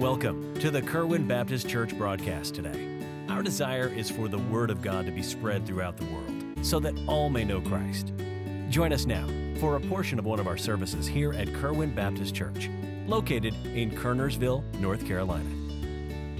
Welcome 0.00 0.54
to 0.60 0.70
the 0.70 0.80
Kerwin 0.80 1.28
Baptist 1.28 1.68
Church 1.68 1.94
broadcast 1.94 2.54
today. 2.54 3.04
Our 3.28 3.42
desire 3.42 3.88
is 3.88 4.10
for 4.10 4.28
the 4.28 4.38
Word 4.38 4.70
of 4.70 4.80
God 4.80 5.04
to 5.04 5.12
be 5.12 5.22
spread 5.22 5.66
throughout 5.66 5.98
the 5.98 6.06
world 6.06 6.42
so 6.62 6.80
that 6.80 6.98
all 7.06 7.28
may 7.28 7.44
know 7.44 7.60
Christ. 7.60 8.14
Join 8.70 8.94
us 8.94 9.04
now 9.04 9.28
for 9.58 9.76
a 9.76 9.80
portion 9.80 10.18
of 10.18 10.24
one 10.24 10.40
of 10.40 10.46
our 10.46 10.56
services 10.56 11.06
here 11.06 11.34
at 11.34 11.52
Kerwin 11.52 11.94
Baptist 11.94 12.34
Church, 12.34 12.70
located 13.06 13.54
in 13.66 13.90
Kernersville, 13.90 14.64
North 14.80 15.06
Carolina. 15.06 15.50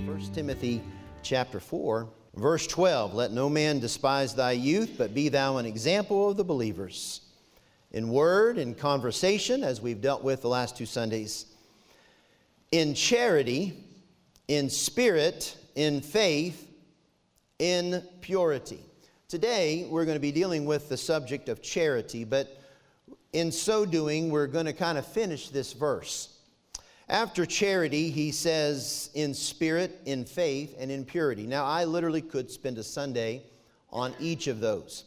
1 0.07 0.21
Timothy 0.33 0.83
chapter 1.23 1.61
4, 1.61 2.09
verse 2.37 2.67
12 2.67 3.13
Let 3.13 3.31
no 3.31 3.51
man 3.51 3.79
despise 3.79 4.35
thy 4.35 4.53
youth, 4.53 4.95
but 4.97 5.13
be 5.13 5.29
thou 5.29 5.59
an 5.59 5.67
example 5.67 6.31
of 6.31 6.39
the 6.39 6.45
believers. 6.45 7.21
In 7.93 8.09
word, 8.09 8.57
in 8.57 8.75
conversation, 8.75 9.63
as 9.63 9.83
we've 9.83 10.01
dealt 10.01 10.25
with 10.25 10.41
the 10.41 10.49
last 10.49 10.79
two 10.79 10.87
Sundays, 10.87 11.45
in 12.73 12.95
charity, 12.95 13.85
in 14.49 14.71
spirit, 14.71 15.57
in 15.75 16.01
faith, 16.01 16.69
in 17.59 18.03
purity. 18.21 18.81
Today, 19.29 19.87
we're 19.91 20.05
going 20.05 20.17
to 20.17 20.21
be 20.21 20.33
dealing 20.33 20.65
with 20.65 20.89
the 20.89 20.97
subject 20.97 21.49
of 21.49 21.63
charity, 21.63 22.25
but 22.25 22.61
in 23.33 23.53
so 23.53 23.85
doing, 23.85 24.31
we're 24.31 24.47
going 24.47 24.67
to 24.67 24.73
kind 24.73 24.99
of 24.99 25.07
finish 25.07 25.49
this 25.49 25.73
verse. 25.73 26.37
After 27.09 27.45
charity, 27.45 28.11
he 28.11 28.31
says, 28.31 29.11
in 29.15 29.35
spirit, 29.35 30.01
in 30.05 30.25
faith, 30.25 30.77
and 30.79 30.91
in 30.91 31.05
purity. 31.05 31.47
Now, 31.47 31.65
I 31.65 31.85
literally 31.85 32.23
could 32.23 32.51
spend 32.51 32.79
a 32.79 32.85
Sunday 32.85 33.43
on 33.91 34.15
each 34.21 34.47
of 34.47 34.61
those, 34.61 35.05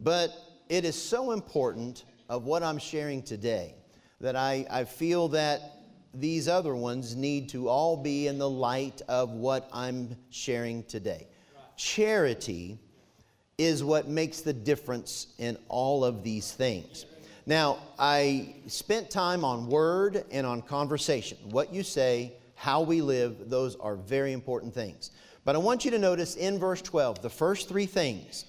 but 0.00 0.32
it 0.68 0.84
is 0.84 1.00
so 1.00 1.30
important 1.30 2.04
of 2.28 2.44
what 2.44 2.64
I'm 2.64 2.78
sharing 2.78 3.22
today 3.22 3.74
that 4.20 4.34
I, 4.34 4.66
I 4.68 4.84
feel 4.84 5.28
that 5.28 5.76
these 6.18 6.48
other 6.48 6.74
ones 6.74 7.14
need 7.14 7.48
to 7.50 7.68
all 7.68 7.96
be 7.96 8.26
in 8.26 8.38
the 8.38 8.48
light 8.48 9.02
of 9.08 9.30
what 9.30 9.68
I'm 9.72 10.16
sharing 10.30 10.82
today. 10.84 11.26
Charity 11.76 12.78
is 13.58 13.82
what 13.82 14.08
makes 14.08 14.40
the 14.40 14.52
difference 14.52 15.28
in 15.38 15.56
all 15.68 16.04
of 16.04 16.22
these 16.22 16.52
things. 16.52 17.06
Now, 17.46 17.78
I 17.98 18.56
spent 18.66 19.08
time 19.08 19.44
on 19.44 19.68
word 19.68 20.24
and 20.30 20.46
on 20.46 20.62
conversation. 20.62 21.38
What 21.50 21.72
you 21.72 21.82
say, 21.82 22.32
how 22.54 22.80
we 22.80 23.00
live, 23.00 23.48
those 23.48 23.76
are 23.76 23.96
very 23.96 24.32
important 24.32 24.74
things. 24.74 25.12
But 25.44 25.54
I 25.54 25.58
want 25.58 25.84
you 25.84 25.92
to 25.92 25.98
notice 25.98 26.34
in 26.34 26.58
verse 26.58 26.82
12 26.82 27.22
the 27.22 27.30
first 27.30 27.68
three 27.68 27.86
things 27.86 28.46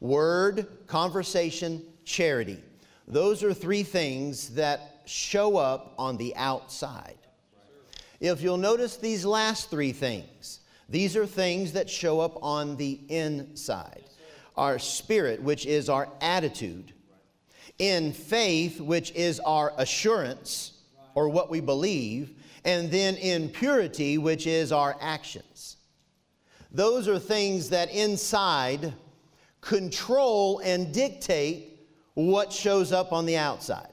word, 0.00 0.68
conversation, 0.86 1.82
charity. 2.04 2.62
Those 3.08 3.42
are 3.42 3.52
three 3.52 3.82
things 3.82 4.50
that 4.50 4.97
show 5.08 5.56
up 5.56 5.94
on 5.98 6.16
the 6.16 6.36
outside. 6.36 7.16
If 8.20 8.42
you'll 8.42 8.56
notice 8.56 8.96
these 8.96 9.24
last 9.24 9.70
three 9.70 9.92
things, 9.92 10.60
these 10.88 11.16
are 11.16 11.26
things 11.26 11.72
that 11.72 11.88
show 11.88 12.20
up 12.20 12.42
on 12.42 12.76
the 12.76 13.00
inside. 13.08 14.04
Our 14.56 14.78
spirit, 14.78 15.42
which 15.42 15.66
is 15.66 15.88
our 15.88 16.08
attitude. 16.20 16.92
In 17.78 18.12
faith, 18.12 18.80
which 18.80 19.12
is 19.12 19.38
our 19.40 19.72
assurance 19.78 20.72
or 21.14 21.28
what 21.28 21.48
we 21.48 21.60
believe. 21.60 22.34
And 22.64 22.90
then 22.90 23.16
in 23.16 23.50
purity, 23.50 24.18
which 24.18 24.46
is 24.46 24.72
our 24.72 24.96
actions. 25.00 25.76
Those 26.72 27.06
are 27.06 27.18
things 27.18 27.70
that 27.70 27.90
inside 27.92 28.92
control 29.60 30.60
and 30.64 30.92
dictate 30.92 31.86
what 32.14 32.52
shows 32.52 32.92
up 32.92 33.12
on 33.12 33.26
the 33.26 33.36
outside 33.36 33.88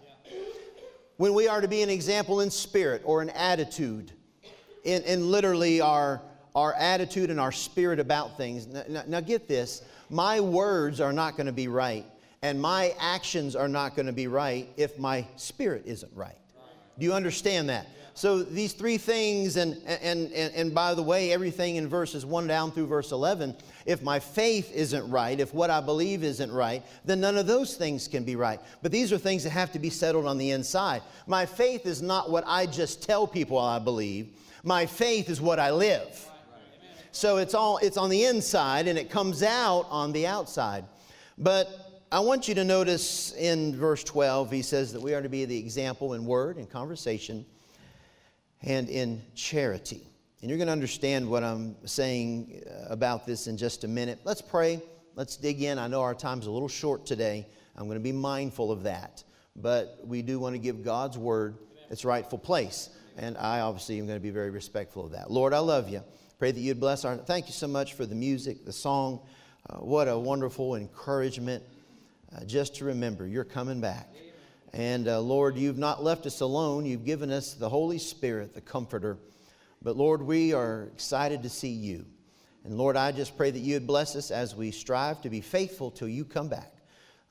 when 1.18 1.34
we 1.34 1.48
are 1.48 1.62
to 1.62 1.68
be 1.68 1.82
an 1.82 1.90
example 1.90 2.42
in 2.42 2.50
spirit 2.50 3.02
or 3.06 3.22
an 3.22 3.30
attitude, 3.32 4.12
in, 4.84 5.02
in 5.04 5.32
literally 5.32 5.82
our, 5.82 6.22
our 6.54 6.74
attitude 6.74 7.30
and 7.30 7.40
our 7.40 7.52
spirit 7.52 8.00
about 8.00 8.38
things. 8.38 8.68
Now, 8.68 8.84
now, 8.88 9.04
now 9.08 9.20
get 9.20 9.48
this 9.48 9.82
my 10.10 10.40
words 10.40 11.02
are 11.02 11.14
not 11.14 11.36
going 11.36 11.48
to 11.48 11.54
be 11.54 11.68
right, 11.68 12.06
and 12.42 12.62
my 12.62 12.94
actions 13.00 13.56
are 13.56 13.68
not 13.68 13.96
going 13.96 14.06
to 14.06 14.14
be 14.14 14.28
right 14.28 14.70
if 14.78 15.00
my 15.00 15.26
spirit 15.36 15.84
isn't 15.86 16.12
right. 16.16 16.38
Do 16.98 17.06
you 17.06 17.14
understand 17.14 17.70
that? 17.70 17.88
So 18.16 18.44
these 18.44 18.72
three 18.72 18.98
things, 18.98 19.58
and, 19.58 19.76
and, 19.86 20.32
and, 20.32 20.54
and 20.56 20.74
by 20.74 20.94
the 20.94 21.04
way, 21.04 21.34
everything 21.34 21.76
in 21.76 21.90
verses 21.90 22.26
1 22.26 22.48
down 22.48 22.72
through 22.72 22.88
verse 22.88 23.12
11, 23.12 23.54
if 23.86 24.02
my 24.02 24.20
faith 24.20 24.72
isn't 24.74 25.12
right, 25.12 25.38
if 25.38 25.54
what 25.54 25.70
I 25.70 25.82
believe 25.82 26.24
isn't 26.24 26.50
right, 26.50 26.82
then 27.04 27.20
none 27.20 27.38
of 27.38 27.46
those 27.46 27.76
things 27.76 28.08
can 28.08 28.24
be 28.24 28.38
right. 28.38 28.62
But 28.82 28.94
these 28.94 29.12
are 29.12 29.18
things 29.18 29.44
that 29.44 29.50
have 29.50 29.74
to 29.74 29.80
be 29.80 29.90
settled 29.90 30.28
on 30.28 30.38
the 30.38 30.52
inside. 30.52 31.02
My 31.28 31.46
faith 31.46 31.86
is 31.86 32.02
not 32.02 32.30
what 32.32 32.46
I 32.48 32.68
just 32.68 33.04
tell 33.04 33.28
people 33.28 33.58
I 33.58 33.80
believe. 33.80 34.30
My 34.64 34.86
faith 34.86 35.30
is 35.30 35.42
what 35.42 35.60
I 35.60 35.72
live. 35.72 36.26
So 37.12 37.36
it's 37.36 37.54
all 37.54 37.80
it's 37.80 37.98
on 37.98 38.10
the 38.10 38.24
inside 38.26 38.88
and 38.88 38.98
it 38.98 39.10
comes 39.10 39.44
out 39.44 39.88
on 39.90 40.14
the 40.14 40.26
outside. 40.26 40.86
But 41.38 42.06
I 42.14 42.22
want 42.22 42.48
you 42.48 42.56
to 42.56 42.64
notice 42.64 43.34
in 43.34 43.76
verse 43.76 44.06
12, 44.06 44.52
he 44.52 44.62
says 44.62 44.94
that 44.94 45.02
we 45.02 45.14
are 45.14 45.22
to 45.22 45.30
be 45.30 45.44
the 45.44 45.58
example 45.58 46.14
in 46.14 46.26
word 46.26 46.56
and 46.56 46.70
conversation 46.70 47.46
and 48.66 48.90
in 48.90 49.22
charity. 49.36 50.08
And 50.42 50.50
you're 50.50 50.58
going 50.58 50.68
to 50.68 50.74
understand 50.74 51.30
what 51.30 51.44
I'm 51.44 51.76
saying 51.86 52.64
uh, 52.68 52.88
about 52.90 53.26
this 53.26 53.48
in 53.48 53.58
just 53.58 53.84
a 53.84 53.88
minute. 53.88 54.20
Let's 54.24 54.42
pray. 54.42 54.82
Let's 55.16 55.38
dig 55.38 55.62
in. 55.62 55.80
I 55.80 55.88
know 55.88 56.02
our 56.02 56.14
time's 56.14 56.48
a 56.48 56.52
little 56.52 56.68
short 56.68 57.06
today. 57.06 57.48
I'm 57.78 57.86
going 57.86 57.98
to 57.98 58.04
be 58.04 58.12
mindful 58.12 58.72
of 58.72 58.84
that. 58.84 59.24
But 59.56 60.00
we 60.04 60.22
do 60.22 60.40
want 60.40 60.54
to 60.56 60.60
give 60.60 60.84
God's 60.84 61.18
word 61.18 61.58
its 61.90 62.04
rightful 62.04 62.38
place. 62.38 62.90
And 63.18 63.38
I 63.38 63.62
obviously 63.62 63.98
am 64.00 64.08
going 64.08 64.20
to 64.20 64.24
be 64.24 64.30
very 64.32 64.50
respectful 64.50 65.06
of 65.06 65.12
that. 65.12 65.32
Lord, 65.32 65.54
I 65.54 65.60
love 65.60 65.88
you. 65.88 66.04
Pray 66.38 66.52
that 66.52 66.60
you'd 66.60 66.82
bless 66.82 67.06
our. 67.06 67.16
Thank 67.16 67.48
you 67.48 67.54
so 67.54 67.68
much 67.68 67.94
for 67.94 68.06
the 68.06 68.16
music, 68.16 68.66
the 68.66 68.74
song. 68.74 69.22
Uh, 69.70 69.78
what 69.78 70.08
a 70.10 70.18
wonderful 70.18 70.76
encouragement 70.76 71.64
uh, 72.36 72.44
just 72.44 72.76
to 72.76 72.86
remember 72.86 73.26
you're 73.26 73.46
coming 73.46 73.80
back. 73.80 74.10
And 74.76 75.08
uh, 75.08 75.22
Lord, 75.22 75.56
you've 75.56 75.78
not 75.78 76.04
left 76.04 76.26
us 76.26 76.42
alone. 76.42 76.86
You've 76.86 77.06
given 77.06 77.32
us 77.32 77.54
the 77.54 77.70
Holy 77.70 77.98
Spirit, 77.98 78.54
the 78.54 78.60
Comforter. 78.60 79.18
But 79.82 79.96
Lord, 79.96 80.22
we 80.22 80.52
are 80.52 80.90
excited 80.94 81.44
to 81.44 81.50
see 81.50 81.70
you. 81.70 82.06
And 82.66 82.78
Lord, 82.78 82.98
I 82.98 83.14
just 83.14 83.38
pray 83.38 83.52
that 83.52 83.60
you 83.60 83.76
would 83.76 83.88
bless 83.88 84.18
us 84.18 84.32
as 84.32 84.54
we 84.54 84.72
strive 84.72 85.22
to 85.22 85.30
be 85.30 85.40
faithful 85.40 85.92
till 85.92 86.10
you 86.10 86.26
come 86.26 86.50
back. 86.50 86.74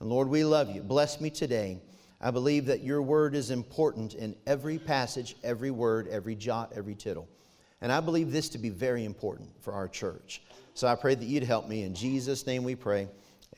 And 0.01 0.09
Lord, 0.09 0.29
we 0.29 0.43
love 0.43 0.75
you. 0.75 0.83
Bless 0.83 1.21
me 1.21 1.29
today. 1.29 1.83
I 2.19 2.31
believe 2.31 2.65
that 2.65 2.83
your 2.83 3.03
word 3.03 3.35
is 3.35 3.51
important 3.51 4.15
in 4.15 4.35
every 4.47 4.79
passage, 4.79 5.37
every 5.45 5.71
word, 5.71 6.09
every 6.09 6.37
jot, 6.37 6.73
every 6.75 6.95
tittle. 6.95 7.29
And 7.83 7.93
I 7.93 8.01
believe 8.01 8.33
this 8.33 8.49
to 8.51 8.59
be 8.59 8.71
very 8.71 9.05
important 9.05 9.51
for 9.61 9.75
our 9.75 9.87
church. 9.87 10.41
So 10.73 10.89
I 10.89 10.95
pray 10.95 11.15
that 11.15 11.27
you'd 11.27 11.43
help 11.43 11.69
me. 11.69 11.83
In 11.83 11.95
Jesus' 11.95 12.47
name 12.47 12.65
we 12.65 12.75
pray. 12.75 13.07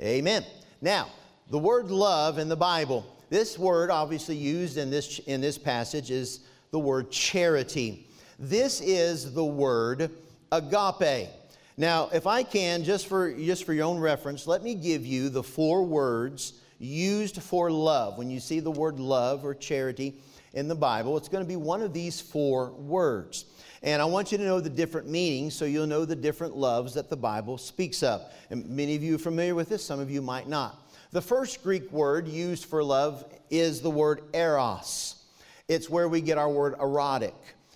Amen. 0.01 0.45
Now, 0.81 1.09
the 1.51 1.59
word 1.59 1.93
love 1.93 2.39
in 2.39 2.49
the 2.49 2.57
Bible 2.57 3.07
this 3.29 3.59
word, 3.59 3.91
obviously 3.91 4.37
used 4.37 4.77
in 4.77 4.91
this, 4.91 5.19
in 5.21 5.41
this 5.41 5.59
passage, 5.59 6.11
is 6.11 6.41
the 6.71 6.79
word 6.79 7.11
charity. 7.11 8.07
This 8.39 8.81
is 8.81 9.33
the 9.33 9.45
word 9.45 10.11
agape. 10.53 11.29
Now, 11.77 12.09
if 12.13 12.27
I 12.27 12.43
can, 12.43 12.85
just 12.85 13.07
for, 13.07 13.33
just 13.33 13.65
for 13.65 13.73
your 13.73 13.85
own 13.85 13.99
reference, 13.99 14.47
let 14.47 14.63
me 14.63 14.75
give 14.75 15.05
you 15.05 15.29
the 15.29 15.43
four 15.43 15.85
words 15.85 16.55
used 16.79 17.43
for 17.43 17.71
love. 17.71 18.17
When 18.19 18.31
you 18.31 18.41
see 18.41 18.61
the 18.61 18.71
word 18.71 18.99
love 18.99 19.45
or 19.45 19.55
charity 19.55 20.15
in 20.55 20.69
the 20.69 20.75
Bible, 20.75 21.17
it's 21.17 21.29
going 21.29 21.45
to 21.45 21.49
be 21.49 21.57
one 21.57 21.83
of 21.83 21.93
these 21.93 22.21
four 22.21 22.71
words. 22.71 23.47
And 23.83 24.01
I 24.01 24.05
want 24.07 24.33
you 24.33 24.39
to 24.39 24.45
know 24.45 24.61
the 24.61 24.71
different 24.71 25.09
meanings 25.09 25.55
so 25.55 25.65
you'll 25.65 25.87
know 25.87 26.05
the 26.05 26.17
different 26.17 26.57
loves 26.57 26.95
that 26.95 27.11
the 27.11 27.17
Bible 27.17 27.59
speaks 27.59 28.03
of. 28.03 28.23
And 28.51 28.69
many 28.69 28.97
of 28.97 29.03
you 29.03 29.17
are 29.17 29.19
familiar 29.19 29.55
with 29.55 29.69
this, 29.69 29.85
some 29.85 30.01
of 30.01 30.11
you 30.11 30.23
might 30.23 30.49
not. 30.49 30.86
The 31.13 31.23
first 31.23 31.63
Greek 31.63 31.91
word 31.93 32.29
used 32.29 32.65
for 32.65 32.83
love 32.83 33.25
is 33.51 33.81
the 33.81 33.91
word 33.91 34.23
eros. 34.35 35.23
It's 35.69 35.89
where 35.89 36.09
we 36.09 36.21
get 36.21 36.39
our 36.39 36.51
word 36.51 36.75
erotic. 36.81 37.35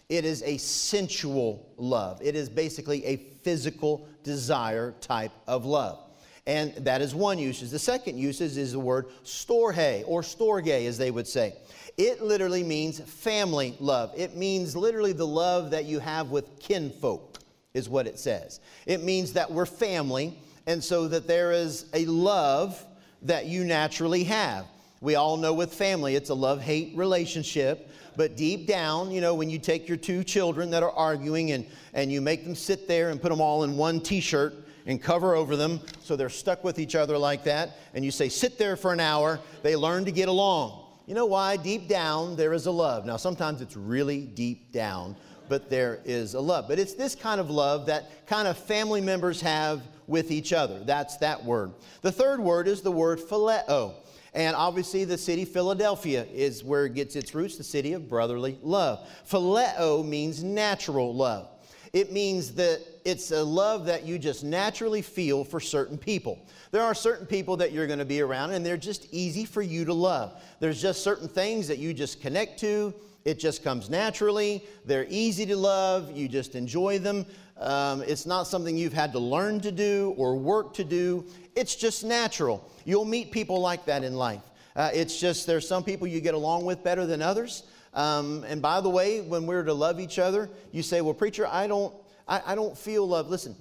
It 0.09 0.25
is 0.25 0.43
a 0.43 0.56
sensual 0.59 1.73
love. 1.77 2.21
It 2.23 2.35
is 2.35 2.49
basically 2.49 3.05
a 3.05 3.17
physical 3.17 4.09
desire 4.25 4.93
type 5.00 5.32
of 5.47 5.65
love. 5.65 6.00
And 6.47 6.75
that 6.79 7.00
is 7.00 7.15
one 7.15 7.38
usage. 7.38 7.71
The 7.71 7.79
second 7.79 8.19
usage 8.19 8.56
is 8.56 8.73
the 8.73 8.81
word 8.81 9.06
storge 9.25 10.03
or 10.06 10.23
storge, 10.23 10.87
as 10.87 10.99
they 10.99 11.11
would 11.11 11.29
say. 11.29 11.55
It 11.97 12.23
literally 12.23 12.65
means 12.65 12.99
family 13.00 13.76
love. 13.79 14.12
It 14.17 14.37
means 14.37 14.75
literally 14.75 15.12
the 15.12 15.26
love 15.26 15.71
that 15.71 15.85
you 15.85 16.00
have 16.00 16.31
with 16.31 16.59
kinfolk, 16.59 17.38
is 17.75 17.88
what 17.88 18.06
it 18.06 18.19
says. 18.19 18.61
It 18.87 19.05
means 19.05 19.35
that 19.35 19.50
we're 19.50 19.67
family, 19.67 20.38
and 20.67 20.83
so 20.83 21.06
that 21.09 21.29
there 21.29 21.53
is 21.53 21.87
a 21.94 22.05
love 22.06 22.85
that 23.22 23.46
you 23.46 23.64
naturally 23.64 24.25
have. 24.25 24.67
We 25.00 25.14
all 25.14 25.37
know 25.37 25.55
with 25.55 25.72
family, 25.72 26.14
it's 26.14 26.31
a 26.31 26.34
love 26.34 26.61
hate 26.61 26.93
relationship. 26.94 27.88
But 28.17 28.37
deep 28.37 28.67
down, 28.67 29.11
you 29.11 29.20
know, 29.20 29.34
when 29.34 29.49
you 29.49 29.58
take 29.58 29.88
your 29.88 29.96
two 29.96 30.25
children 30.25 30.70
that 30.70 30.82
are 30.82 30.90
arguing 30.90 31.52
and, 31.52 31.64
and 31.94 32.12
you 32.12 32.20
make 32.20 32.44
them 32.44 32.55
sit 32.55 32.87
there 32.87 33.11
and 33.11 33.20
put 33.20 33.31
them 33.31 33.40
all 33.40 33.64
in 33.64 33.76
one 33.76 34.00
t 34.00 34.20
shirt 34.20 34.55
and 34.87 35.00
cover 35.00 35.34
over 35.34 35.56
them 35.56 35.81
so 36.02 36.17
they're 36.17 36.28
stuck 36.28 36.64
with 36.64 36.78
each 36.78 36.94
other 36.94 37.17
like 37.17 37.44
that, 37.44 37.78
and 37.94 38.05
you 38.05 38.11
say, 38.11 38.28
sit 38.28 38.58
there 38.58 38.76
for 38.76 38.93
an 38.93 39.00
hour, 39.00 39.38
they 39.62 39.76
learn 39.76 40.05
to 40.05 40.12
get 40.12 40.28
along. 40.28 40.84
You 41.06 41.14
know 41.14 41.26
why? 41.26 41.56
Deep 41.56 41.88
down, 41.88 42.37
there 42.37 42.52
is 42.52 42.66
a 42.66 42.70
love. 42.70 43.05
Now, 43.05 43.16
sometimes 43.16 43.61
it's 43.61 43.76
really 43.76 44.23
deep 44.23 44.73
down, 44.73 45.16
but 45.50 45.69
there 45.69 46.00
is 46.06 46.32
a 46.32 46.41
love. 46.41 46.67
But 46.69 46.79
it's 46.79 46.94
this 46.94 47.14
kind 47.14 47.41
of 47.41 47.50
love 47.50 47.85
that 47.87 48.26
kind 48.26 48.49
of 48.49 48.56
family 48.56 49.02
members 49.02 49.43
have 49.43 49.82
with 50.06 50.31
each 50.31 50.55
other. 50.55 50.79
That's 50.85 51.19
that 51.19 51.44
word. 51.44 51.73
The 52.00 52.12
third 52.12 52.41
word 52.41 52.69
is 52.69 52.81
the 52.81 52.93
word 52.93 53.19
phileo. 53.19 53.94
And 54.32 54.55
obviously, 54.55 55.05
the 55.05 55.19
city 55.19 55.44
Philadelphia 55.44 56.25
is 56.32 56.62
where 56.62 56.87
it 56.87 56.94
gets 56.94 57.17
its 57.17 57.35
roots, 57.35 57.56
the 57.56 57.64
city 57.64 57.94
of 57.94 58.08
brotherly 58.08 58.58
love. 58.62 59.08
Phileo 59.29 60.06
means 60.06 60.44
natural 60.44 61.12
love. 61.12 61.49
It 61.93 62.12
means 62.12 62.52
that 62.55 62.81
it's 63.05 63.32
a 63.32 63.43
love 63.43 63.87
that 63.87 64.06
you 64.06 64.20
just 64.20 64.44
naturally 64.44 65.02
feel 65.02 65.43
for 65.43 65.58
certain 65.58 65.99
people. 65.99 66.47
There 66.70 66.82
are 66.85 66.94
certain 66.94 67.26
people 67.26 67.56
that 67.56 67.73
you're 67.73 67.88
going 67.88 67.99
to 67.99 68.05
be 68.05 68.20
around, 68.20 68.52
and 68.52 68.64
they're 68.64 68.76
just 68.76 69.12
easy 69.12 69.44
for 69.44 69.62
you 69.62 69.85
to 69.87 69.94
love. 69.94 70.41
There's 70.61 70.81
just 70.81 71.02
certain 71.02 71.26
things 71.26 71.67
that 71.67 71.79
you 71.79 71.93
just 71.93 72.20
connect 72.20 72.61
to. 72.61 72.94
It 73.25 73.38
just 73.38 73.62
comes 73.62 73.90
naturally. 73.90 74.64
They're 74.84 75.06
easy 75.08 75.44
to 75.46 75.56
love. 75.56 76.17
You 76.17 76.28
just 76.28 76.55
enjoy 76.55 76.99
them. 76.99 77.26
Um, 77.58 78.02
it's 78.02 78.25
not 78.25 78.46
something 78.46 78.76
you've 78.76 78.94
had 78.94 79.12
to 79.12 79.19
learn 79.19 79.61
to 79.61 79.70
do 79.70 80.14
or 80.17 80.37
work 80.37 80.72
to 80.75 80.84
do. 80.84 81.26
It's 81.55 81.75
just 81.75 82.05
natural. 82.05 82.70
You'll 82.87 83.05
meet 83.05 83.31
people 83.31 83.61
like 83.61 83.84
that 83.84 84.02
in 84.02 84.14
life. 84.14 84.43
Uh, 84.75 84.90
it's 84.94 85.20
just 85.20 85.46
there's 85.46 85.69
some 85.69 85.84
people 85.84 86.06
you 86.06 86.20
get 86.20 86.34
along 86.34 86.64
with 86.64 86.82
better 86.82 87.05
than 87.05 87.20
others. 87.20 87.64
Um, 87.93 88.44
and 88.49 88.62
by 88.62 88.81
the 88.81 88.88
way, 88.88 89.20
when 89.20 89.46
we're 89.46 89.64
to 89.64 89.75
love 89.75 90.00
each 90.00 90.19
other, 90.19 90.49
you 90.73 90.82
say, 90.82 91.00
"Well, 91.00 91.12
preacher, 91.12 91.46
I 91.46 91.66
don't, 91.66 91.93
I, 92.26 92.40
I 92.46 92.55
don't 92.55 92.78
feel 92.78 93.06
love." 93.06 93.28
Listen, 93.28 93.56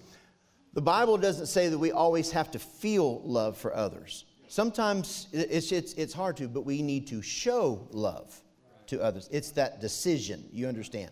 the 0.73 0.81
Bible 0.81 1.17
doesn't 1.17 1.47
say 1.47 1.67
that 1.67 1.77
we 1.77 1.91
always 1.91 2.31
have 2.31 2.51
to 2.51 2.59
feel 2.59 3.21
love 3.23 3.57
for 3.57 3.75
others. 3.75 4.25
Sometimes 4.47 5.27
it's, 5.33 5.71
it's, 5.71 5.94
it's 5.94 6.13
hard 6.13 6.38
to, 6.38 6.47
but 6.47 6.62
we 6.62 6.81
need 6.81 7.07
to 7.07 7.21
show 7.21 7.88
love 7.91 8.39
to 8.89 9.01
others. 9.01 9.30
It's 9.31 9.51
that 9.51 9.81
decision. 9.81 10.45
You 10.51 10.68
understand? 10.68 11.12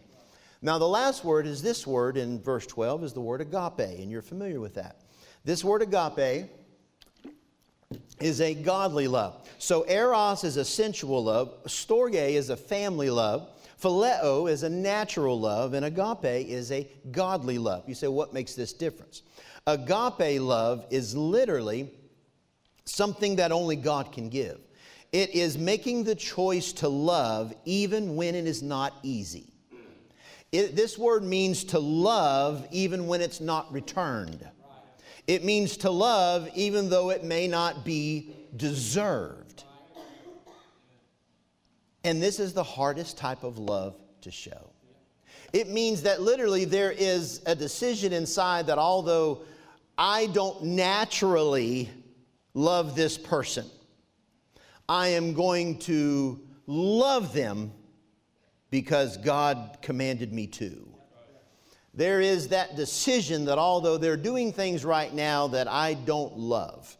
Now, 0.62 0.78
the 0.78 0.88
last 0.88 1.24
word 1.24 1.46
is 1.46 1.62
this 1.62 1.86
word 1.86 2.18
in 2.18 2.42
verse 2.42 2.66
12 2.66 3.04
is 3.04 3.14
the 3.14 3.22
word 3.22 3.42
agape, 3.42 4.00
and 4.00 4.10
you're 4.10 4.22
familiar 4.22 4.60
with 4.60 4.74
that. 4.76 5.02
This 5.46 5.64
word 5.64 5.82
agape 5.82 6.50
is 8.20 8.42
a 8.42 8.54
godly 8.56 9.08
love. 9.08 9.48
So, 9.60 9.86
eros 9.88 10.44
is 10.44 10.58
a 10.58 10.66
sensual 10.66 11.24
love, 11.24 11.64
storge 11.66 12.16
is 12.16 12.50
a 12.50 12.58
family 12.58 13.10
love, 13.10 13.50
phileo 13.82 14.50
is 14.50 14.64
a 14.64 14.70
natural 14.70 15.40
love, 15.40 15.74
and 15.74 15.86
agape 15.86 16.48
is 16.48 16.72
a 16.72 16.90
godly 17.12 17.60
love. 17.60 17.88
You 17.88 17.96
say, 17.96 18.08
what 18.08 18.34
makes 18.34 18.56
this 18.56 18.74
difference? 18.74 19.22
Agape 19.68 20.42
love 20.42 20.86
is 20.90 21.16
literally 21.16 21.92
something 22.86 23.36
that 23.36 23.52
only 23.52 23.76
God 23.76 24.12
can 24.12 24.30
give. 24.30 24.60
It 25.12 25.34
is 25.34 25.58
making 25.58 26.04
the 26.04 26.16
choice 26.16 26.74
to 26.74 26.90
love 26.90 27.54
even 27.66 28.16
when 28.16 28.36
it 28.36 28.46
is 28.46 28.62
not 28.62 28.94
easy. 29.04 29.54
It, 30.52 30.76
this 30.76 30.98
word 30.98 31.24
means 31.24 31.64
to 31.66 31.80
love 31.80 32.68
even 32.72 33.08
when 33.08 33.22
it's 33.22 33.42
not 33.42 33.72
returned. 33.72 34.48
It 35.28 35.44
means 35.44 35.78
to 35.78 35.90
love 35.90 36.50
even 36.56 36.90
though 36.90 37.10
it 37.10 37.24
may 37.24 37.48
not 37.48 37.84
be 37.84 38.34
deserved. 38.56 39.64
And 42.04 42.22
this 42.22 42.40
is 42.40 42.54
the 42.54 42.64
hardest 42.64 43.18
type 43.18 43.44
of 43.44 43.58
love 43.58 43.96
to 44.22 44.32
show. 44.32 44.72
It 45.52 45.70
means 45.70 46.02
that 46.04 46.22
literally 46.22 46.66
there 46.66 46.92
is 46.92 47.42
a 47.46 47.56
decision 47.56 48.14
inside 48.14 48.68
that 48.68 48.78
although 48.78 49.42
I 49.98 50.28
don't 50.28 50.64
naturally 50.64 51.90
love 52.54 52.96
this 52.96 53.18
person, 53.18 53.66
I 54.90 55.10
am 55.10 55.34
going 55.34 55.80
to 55.80 56.40
love 56.66 57.34
them 57.34 57.72
because 58.70 59.18
God 59.18 59.78
commanded 59.82 60.32
me 60.32 60.48
to. 60.48 60.88
There 61.94 62.22
is 62.22 62.50
that 62.50 62.76
decision 62.76 63.46
that 63.46 63.58
although 63.58 63.98
they're 63.98 64.18
doing 64.18 64.54
things 64.54 64.86
right 64.86 65.12
now 65.14 65.48
that 65.48 65.68
I 65.68 65.96
don't 65.96 66.38
love, 66.38 66.96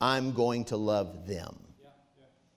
I'm 0.00 0.32
going 0.32 0.64
to 0.66 0.76
love 0.76 1.26
them. 1.26 1.54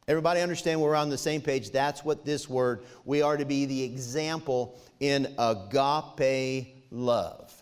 Everybody 0.08 0.40
understand 0.40 0.80
we're 0.80 0.96
on 0.96 1.10
the 1.10 1.18
same 1.18 1.42
page? 1.42 1.72
That's 1.72 2.04
what 2.06 2.24
this 2.24 2.50
word, 2.50 2.86
we 3.04 3.22
are 3.22 3.36
to 3.36 3.44
be 3.44 3.66
the 3.66 3.84
example 3.84 4.80
in 5.02 5.28
agape 5.38 6.86
love. 6.92 7.54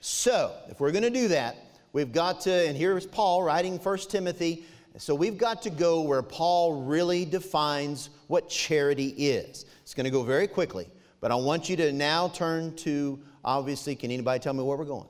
So, 0.00 0.52
if 0.68 0.80
we're 0.80 0.90
going 0.90 1.04
to 1.04 1.10
do 1.10 1.28
that, 1.28 1.56
we've 1.92 2.12
got 2.12 2.40
to, 2.42 2.52
and 2.52 2.76
here's 2.76 3.06
Paul 3.06 3.44
writing 3.44 3.78
1 3.78 3.98
Timothy. 4.08 4.64
So, 4.96 5.12
we've 5.12 5.36
got 5.36 5.60
to 5.62 5.70
go 5.70 6.02
where 6.02 6.22
Paul 6.22 6.84
really 6.84 7.24
defines 7.24 8.10
what 8.28 8.48
charity 8.48 9.08
is. 9.08 9.66
It's 9.82 9.92
going 9.92 10.04
to 10.04 10.10
go 10.10 10.22
very 10.22 10.46
quickly. 10.46 10.88
But 11.20 11.32
I 11.32 11.34
want 11.34 11.68
you 11.68 11.76
to 11.76 11.92
now 11.92 12.28
turn 12.28 12.76
to, 12.76 13.18
obviously, 13.44 13.96
can 13.96 14.12
anybody 14.12 14.38
tell 14.38 14.52
me 14.52 14.62
where 14.62 14.76
we're 14.76 14.84
going? 14.84 15.08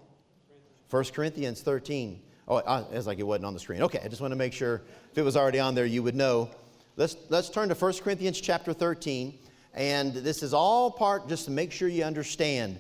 1 0.89 1.05
Corinthians 1.07 1.61
13. 1.61 2.23
Oh, 2.49 2.87
it's 2.93 3.07
like 3.07 3.19
it 3.19 3.25
wasn't 3.25 3.45
on 3.47 3.53
the 3.53 3.61
screen. 3.61 3.83
Okay, 3.83 4.01
I 4.03 4.09
just 4.09 4.23
want 4.23 4.33
to 4.33 4.37
make 4.37 4.53
sure 4.53 4.83
if 5.11 5.19
it 5.19 5.23
was 5.23 5.37
already 5.37 5.59
on 5.61 5.75
there, 5.75 5.87
you 5.87 6.03
would 6.03 6.15
know. 6.15 6.51
Let's, 6.97 7.17
let's 7.29 7.51
turn 7.51 7.69
to 7.69 7.75
1 7.75 7.95
Corinthians 7.95 8.41
chapter 8.41 8.73
13. 8.73 9.39
And 9.75 10.15
this 10.15 10.43
is 10.43 10.55
all 10.55 10.91
part 10.91 11.29
just 11.29 11.47
to 11.47 11.51
make 11.51 11.73
sure 11.73 11.89
you 11.89 12.05
understand. 12.05 12.79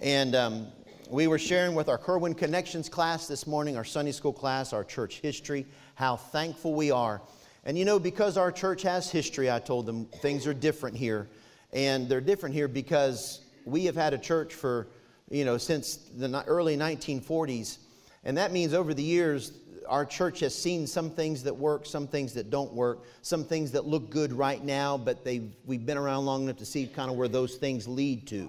And 0.00 0.34
um, 0.34 0.66
we 1.10 1.26
were 1.26 1.38
sharing 1.38 1.74
with 1.74 1.90
our 1.90 1.98
Kerwin 1.98 2.34
Connections 2.34 2.88
class 2.88 3.28
this 3.28 3.46
morning, 3.46 3.76
our 3.76 3.84
Sunday 3.84 4.12
school 4.12 4.32
class, 4.32 4.72
our 4.72 4.82
church 4.82 5.20
history, 5.20 5.66
how 6.02 6.16
thankful 6.16 6.74
we 6.74 6.90
are. 6.90 7.22
And 7.64 7.78
you 7.78 7.84
know, 7.84 8.00
because 8.00 8.36
our 8.36 8.50
church 8.50 8.82
has 8.82 9.08
history, 9.08 9.48
I 9.48 9.60
told 9.60 9.86
them 9.86 10.06
things 10.20 10.48
are 10.48 10.52
different 10.52 10.96
here. 10.96 11.28
And 11.72 12.08
they're 12.08 12.20
different 12.20 12.56
here 12.56 12.66
because 12.66 13.40
we 13.64 13.84
have 13.84 13.94
had 13.94 14.12
a 14.12 14.18
church 14.18 14.52
for, 14.52 14.88
you 15.30 15.44
know, 15.44 15.58
since 15.58 15.94
the 16.16 16.44
early 16.48 16.76
1940s. 16.76 17.78
And 18.24 18.36
that 18.36 18.50
means 18.50 18.74
over 18.74 18.92
the 18.92 19.02
years, 19.02 19.52
our 19.88 20.04
church 20.04 20.40
has 20.40 20.56
seen 20.56 20.88
some 20.88 21.08
things 21.08 21.44
that 21.44 21.56
work, 21.56 21.86
some 21.86 22.08
things 22.08 22.34
that 22.34 22.50
don't 22.50 22.72
work, 22.72 23.04
some 23.22 23.44
things 23.44 23.70
that 23.70 23.86
look 23.86 24.10
good 24.10 24.32
right 24.32 24.64
now, 24.64 24.98
but 24.98 25.24
they've, 25.24 25.52
we've 25.66 25.86
been 25.86 25.98
around 25.98 26.26
long 26.26 26.42
enough 26.42 26.56
to 26.56 26.66
see 26.66 26.88
kind 26.88 27.12
of 27.12 27.16
where 27.16 27.28
those 27.28 27.54
things 27.54 27.86
lead 27.86 28.26
to. 28.26 28.48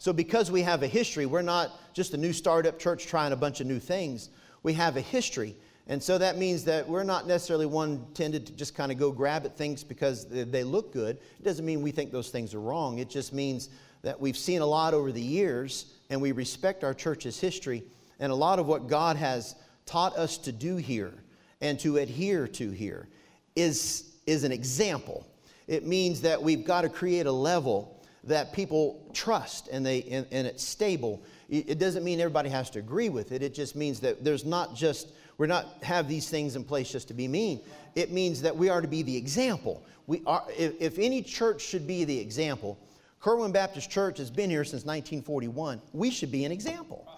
So, 0.00 0.12
because 0.12 0.50
we 0.50 0.62
have 0.62 0.82
a 0.82 0.88
history, 0.88 1.26
we're 1.26 1.42
not 1.42 1.70
just 1.94 2.12
a 2.14 2.16
new 2.16 2.32
startup 2.32 2.76
church 2.76 3.06
trying 3.06 3.32
a 3.32 3.36
bunch 3.36 3.60
of 3.60 3.68
new 3.68 3.78
things. 3.78 4.30
We 4.64 4.72
have 4.72 4.96
a 4.96 5.00
history. 5.00 5.54
And 5.90 6.02
so 6.02 6.18
that 6.18 6.36
means 6.36 6.64
that 6.64 6.86
we're 6.86 7.02
not 7.02 7.26
necessarily 7.26 7.64
one 7.64 8.06
tended 8.12 8.46
to 8.46 8.52
just 8.52 8.74
kind 8.74 8.92
of 8.92 8.98
go 8.98 9.10
grab 9.10 9.46
at 9.46 9.56
things 9.56 9.82
because 9.82 10.26
they 10.26 10.62
look 10.62 10.92
good. 10.92 11.16
It 11.38 11.44
doesn't 11.44 11.64
mean 11.64 11.80
we 11.80 11.92
think 11.92 12.12
those 12.12 12.28
things 12.28 12.54
are 12.54 12.60
wrong. 12.60 12.98
It 12.98 13.08
just 13.08 13.32
means 13.32 13.70
that 14.02 14.20
we've 14.20 14.36
seen 14.36 14.60
a 14.60 14.66
lot 14.66 14.92
over 14.92 15.10
the 15.10 15.22
years 15.22 15.86
and 16.10 16.20
we 16.20 16.32
respect 16.32 16.84
our 16.84 16.92
church's 16.92 17.40
history 17.40 17.84
and 18.20 18.30
a 18.30 18.34
lot 18.34 18.58
of 18.58 18.66
what 18.66 18.86
God 18.86 19.16
has 19.16 19.54
taught 19.86 20.16
us 20.16 20.36
to 20.38 20.52
do 20.52 20.76
here 20.76 21.14
and 21.62 21.80
to 21.80 21.96
adhere 21.96 22.46
to 22.46 22.70
here 22.70 23.08
is, 23.56 24.12
is 24.26 24.44
an 24.44 24.52
example. 24.52 25.26
It 25.66 25.86
means 25.86 26.20
that 26.20 26.42
we've 26.42 26.64
got 26.64 26.82
to 26.82 26.90
create 26.90 27.26
a 27.26 27.32
level 27.32 28.02
that 28.24 28.52
people 28.52 29.10
trust 29.14 29.68
and, 29.68 29.84
they, 29.84 30.02
and, 30.02 30.26
and 30.30 30.46
it's 30.46 30.62
stable. 30.62 31.22
It 31.48 31.78
doesn't 31.78 32.04
mean 32.04 32.20
everybody 32.20 32.50
has 32.50 32.68
to 32.70 32.78
agree 32.78 33.08
with 33.08 33.32
it. 33.32 33.42
It 33.42 33.54
just 33.54 33.74
means 33.74 34.00
that 34.00 34.22
there's 34.22 34.44
not 34.44 34.74
just 34.74 35.08
we're 35.38 35.46
not 35.46 35.82
have 35.82 36.08
these 36.08 36.28
things 36.28 36.56
in 36.56 36.64
place 36.64 36.90
just 36.90 37.08
to 37.08 37.14
be 37.14 37.28
mean. 37.28 37.60
It 37.94 38.10
means 38.10 38.42
that 38.42 38.54
we 38.54 38.68
are 38.68 38.80
to 38.80 38.88
be 38.88 39.02
the 39.02 39.16
example. 39.16 39.82
We 40.08 40.22
are, 40.26 40.44
if, 40.56 40.74
if 40.80 40.98
any 40.98 41.22
church 41.22 41.62
should 41.62 41.86
be 41.86 42.04
the 42.04 42.18
example, 42.18 42.78
Kerwin 43.20 43.52
Baptist 43.52 43.88
Church 43.88 44.18
has 44.18 44.30
been 44.30 44.50
here 44.50 44.64
since 44.64 44.84
1941. 44.84 45.80
We 45.92 46.10
should 46.10 46.32
be 46.32 46.44
an 46.44 46.52
example. 46.52 47.08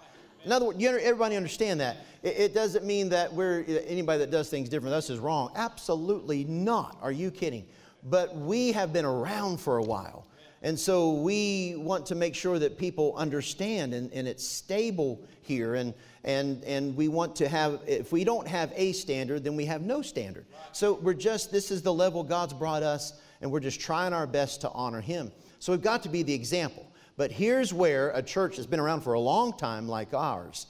In 0.45 0.51
other 0.51 0.65
words, 0.65 0.83
everybody 0.83 1.35
understand 1.35 1.79
that. 1.79 1.97
It, 2.23 2.37
it, 2.37 2.53
doesn't 2.53 2.85
mean 2.85 3.09
that 3.09 3.31
we're 3.31 3.63
anybody 3.87 4.19
that 4.19 4.31
does 4.31 4.49
things 4.49 4.69
different 4.69 4.95
us 4.95 5.09
is 5.09 5.19
wrong. 5.19 5.51
Absolutely 5.55 6.43
not. 6.45 6.97
Are 7.01 7.11
you 7.11 7.29
kidding? 7.31 7.65
But 8.03 8.35
we 8.35 8.71
have 8.71 8.91
been 8.93 9.05
around 9.05 9.59
for 9.59 9.77
a 9.77 9.83
while. 9.83 10.25
And 10.63 10.79
so 10.79 11.13
we 11.13 11.75
want 11.77 12.05
to 12.07 12.15
make 12.15 12.35
sure 12.35 12.59
that 12.59 12.77
people 12.77 13.15
understand 13.15 13.93
and, 13.93 14.11
and 14.13 14.27
it's 14.27 14.47
stable 14.47 15.23
here. 15.41 15.75
And, 15.75 15.93
and, 16.23 16.63
and 16.63 16.95
we 16.95 17.07
want 17.07 17.35
to 17.37 17.47
have, 17.47 17.81
if 17.87 18.11
we 18.11 18.23
don't 18.23 18.47
have 18.47 18.71
a 18.75 18.91
standard, 18.91 19.43
then 19.43 19.55
we 19.55 19.65
have 19.65 19.81
no 19.81 20.01
standard. 20.01 20.45
So 20.71 20.93
we're 20.93 21.13
just, 21.13 21.51
this 21.51 21.71
is 21.71 21.81
the 21.81 21.93
level 21.93 22.23
God's 22.23 22.53
brought 22.53 22.83
us, 22.83 23.13
and 23.41 23.51
we're 23.51 23.59
just 23.59 23.79
trying 23.79 24.13
our 24.13 24.27
best 24.27 24.61
to 24.61 24.69
honor 24.71 25.01
Him. 25.01 25.31
So 25.59 25.71
we've 25.71 25.81
got 25.81 26.03
to 26.03 26.09
be 26.09 26.23
the 26.23 26.33
example. 26.33 26.85
But 27.17 27.31
here's 27.31 27.73
where 27.73 28.11
a 28.11 28.21
church 28.21 28.55
that's 28.55 28.67
been 28.67 28.79
around 28.79 29.01
for 29.01 29.13
a 29.13 29.19
long 29.19 29.57
time, 29.57 29.87
like 29.87 30.13
ours, 30.13 30.67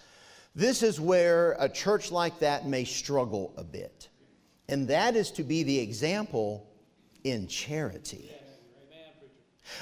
this 0.55 0.83
is 0.83 0.99
where 0.99 1.55
a 1.59 1.69
church 1.69 2.11
like 2.11 2.39
that 2.39 2.67
may 2.67 2.83
struggle 2.83 3.53
a 3.57 3.63
bit. 3.63 4.09
And 4.67 4.87
that 4.87 5.15
is 5.15 5.31
to 5.31 5.43
be 5.43 5.63
the 5.63 5.79
example 5.79 6.69
in 7.23 7.47
charity. 7.47 8.31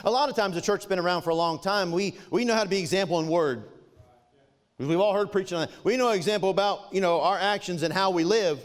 A 0.04 0.12
lot 0.12 0.30
of 0.30 0.36
times, 0.36 0.56
the 0.56 0.62
church's 0.62 0.86
been 0.86 1.00
around 1.00 1.24
for 1.24 1.32
a 1.32 1.36
long 1.36 1.60
time. 1.60 1.92
We, 1.92 2.18
we 2.30 2.46
know 2.46 2.54
how 2.54 2.64
to 2.64 2.70
be 2.70 2.80
example 2.80 3.20
in 3.20 3.28
word. 3.28 3.70
We've 4.80 5.00
all 5.00 5.14
heard 5.14 5.32
preaching 5.32 5.58
on 5.58 5.68
that. 5.68 5.76
We 5.84 5.98
know 5.98 6.10
an 6.10 6.16
example 6.16 6.50
about, 6.50 6.94
you 6.94 7.02
know, 7.02 7.20
our 7.20 7.38
actions 7.38 7.84
and 7.84 7.94
how 7.94 8.12
we 8.12 8.24
live. 8.24 8.62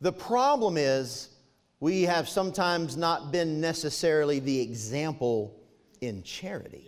The 0.00 0.12
problem 0.12 0.76
is 0.76 1.30
we 1.80 2.02
have 2.02 2.28
sometimes 2.28 2.96
not 2.96 3.32
been 3.32 3.60
necessarily 3.60 4.38
the 4.38 4.60
example 4.60 5.60
in 6.00 6.22
charity. 6.22 6.86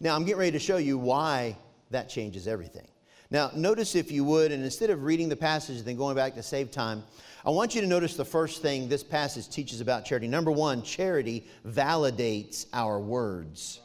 Now, 0.00 0.16
I'm 0.16 0.24
getting 0.24 0.40
ready 0.40 0.52
to 0.52 0.58
show 0.58 0.76
you 0.76 0.98
why 0.98 1.56
that 1.90 2.08
changes 2.08 2.48
everything. 2.48 2.88
Now, 3.30 3.50
notice 3.54 3.94
if 3.94 4.10
you 4.10 4.24
would, 4.24 4.50
and 4.50 4.64
instead 4.64 4.90
of 4.90 5.04
reading 5.04 5.28
the 5.28 5.36
passage 5.36 5.78
and 5.78 5.84
then 5.86 5.96
going 5.96 6.16
back 6.16 6.34
to 6.34 6.42
save 6.42 6.70
time, 6.72 7.04
I 7.46 7.50
want 7.50 7.74
you 7.74 7.80
to 7.80 7.86
notice 7.86 8.16
the 8.16 8.24
first 8.24 8.60
thing 8.60 8.88
this 8.88 9.04
passage 9.04 9.48
teaches 9.48 9.80
about 9.80 10.04
charity. 10.04 10.26
Number 10.26 10.50
one, 10.50 10.82
charity 10.82 11.46
validates 11.66 12.66
our 12.72 12.98
words. 12.98 13.80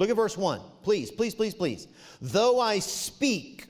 Look 0.00 0.08
at 0.08 0.16
verse 0.16 0.38
one. 0.38 0.62
Please, 0.82 1.10
please, 1.10 1.34
please, 1.34 1.52
please. 1.52 1.86
Though 2.22 2.58
I 2.58 2.78
speak 2.78 3.66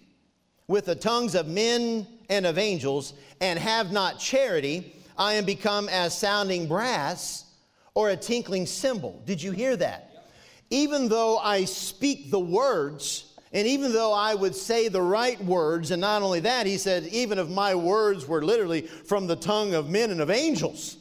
with 0.69 0.85
the 0.85 0.95
tongues 0.95 1.35
of 1.35 1.49
men 1.49 2.07
and 2.29 2.47
of 2.47 2.57
angels 2.57 3.15
and 3.41 3.59
have 3.59 3.91
not 3.91 4.21
charity, 4.21 4.95
I 5.19 5.35
am 5.35 5.45
become 5.45 5.89
as 5.89 6.17
sounding 6.17 6.69
brass 6.69 7.47
or 7.95 8.11
a 8.11 8.17
tinkling 8.17 8.67
cymbal. 8.67 9.21
Did 9.27 9.43
you 9.43 9.51
hear 9.51 9.77
that? 9.79 10.29
Even 10.71 11.09
though 11.09 11.39
I 11.39 11.65
speak 11.65 12.31
the 12.31 12.39
words, 12.39 13.35
and 13.53 13.67
even 13.67 13.93
though 13.93 14.13
I 14.13 14.37
would 14.37 14.55
say 14.55 14.87
the 14.87 15.03
right 15.03 15.45
words, 15.45 15.91
and 15.91 16.01
not 16.01 16.23
only 16.23 16.39
that, 16.39 16.65
he 16.65 16.79
said, 16.79 17.07
even 17.07 17.41
if 17.41 17.49
my 17.49 17.75
words 17.75 18.29
were 18.29 18.45
literally 18.45 18.83
from 18.83 19.27
the 19.27 19.35
tongue 19.35 19.75
of 19.75 19.91
men 19.91 20.13
and 20.13 20.21
of 20.21 20.31
angels. 20.31 20.97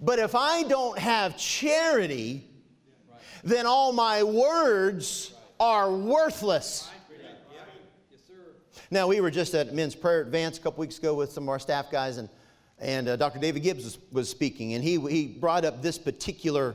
But 0.00 0.18
if 0.18 0.34
I 0.34 0.64
don't 0.64 0.98
have 0.98 1.38
charity, 1.38 2.49
then 3.42 3.66
all 3.66 3.92
my 3.92 4.22
words 4.22 5.32
are 5.58 5.92
worthless. 5.92 6.90
Now, 8.90 9.06
we 9.06 9.20
were 9.20 9.30
just 9.30 9.54
at 9.54 9.72
men's 9.72 9.94
prayer 9.94 10.20
advance 10.20 10.58
a 10.58 10.60
couple 10.60 10.80
weeks 10.80 10.98
ago 10.98 11.14
with 11.14 11.30
some 11.30 11.44
of 11.44 11.48
our 11.48 11.60
staff 11.60 11.92
guys, 11.92 12.16
and, 12.16 12.28
and 12.80 13.08
uh, 13.08 13.16
Dr. 13.16 13.38
David 13.38 13.62
Gibbs 13.62 13.84
was, 13.84 13.98
was 14.10 14.28
speaking, 14.28 14.74
and 14.74 14.82
he, 14.82 14.98
he 15.08 15.28
brought 15.28 15.64
up 15.64 15.80
this 15.80 15.96
particular 15.96 16.74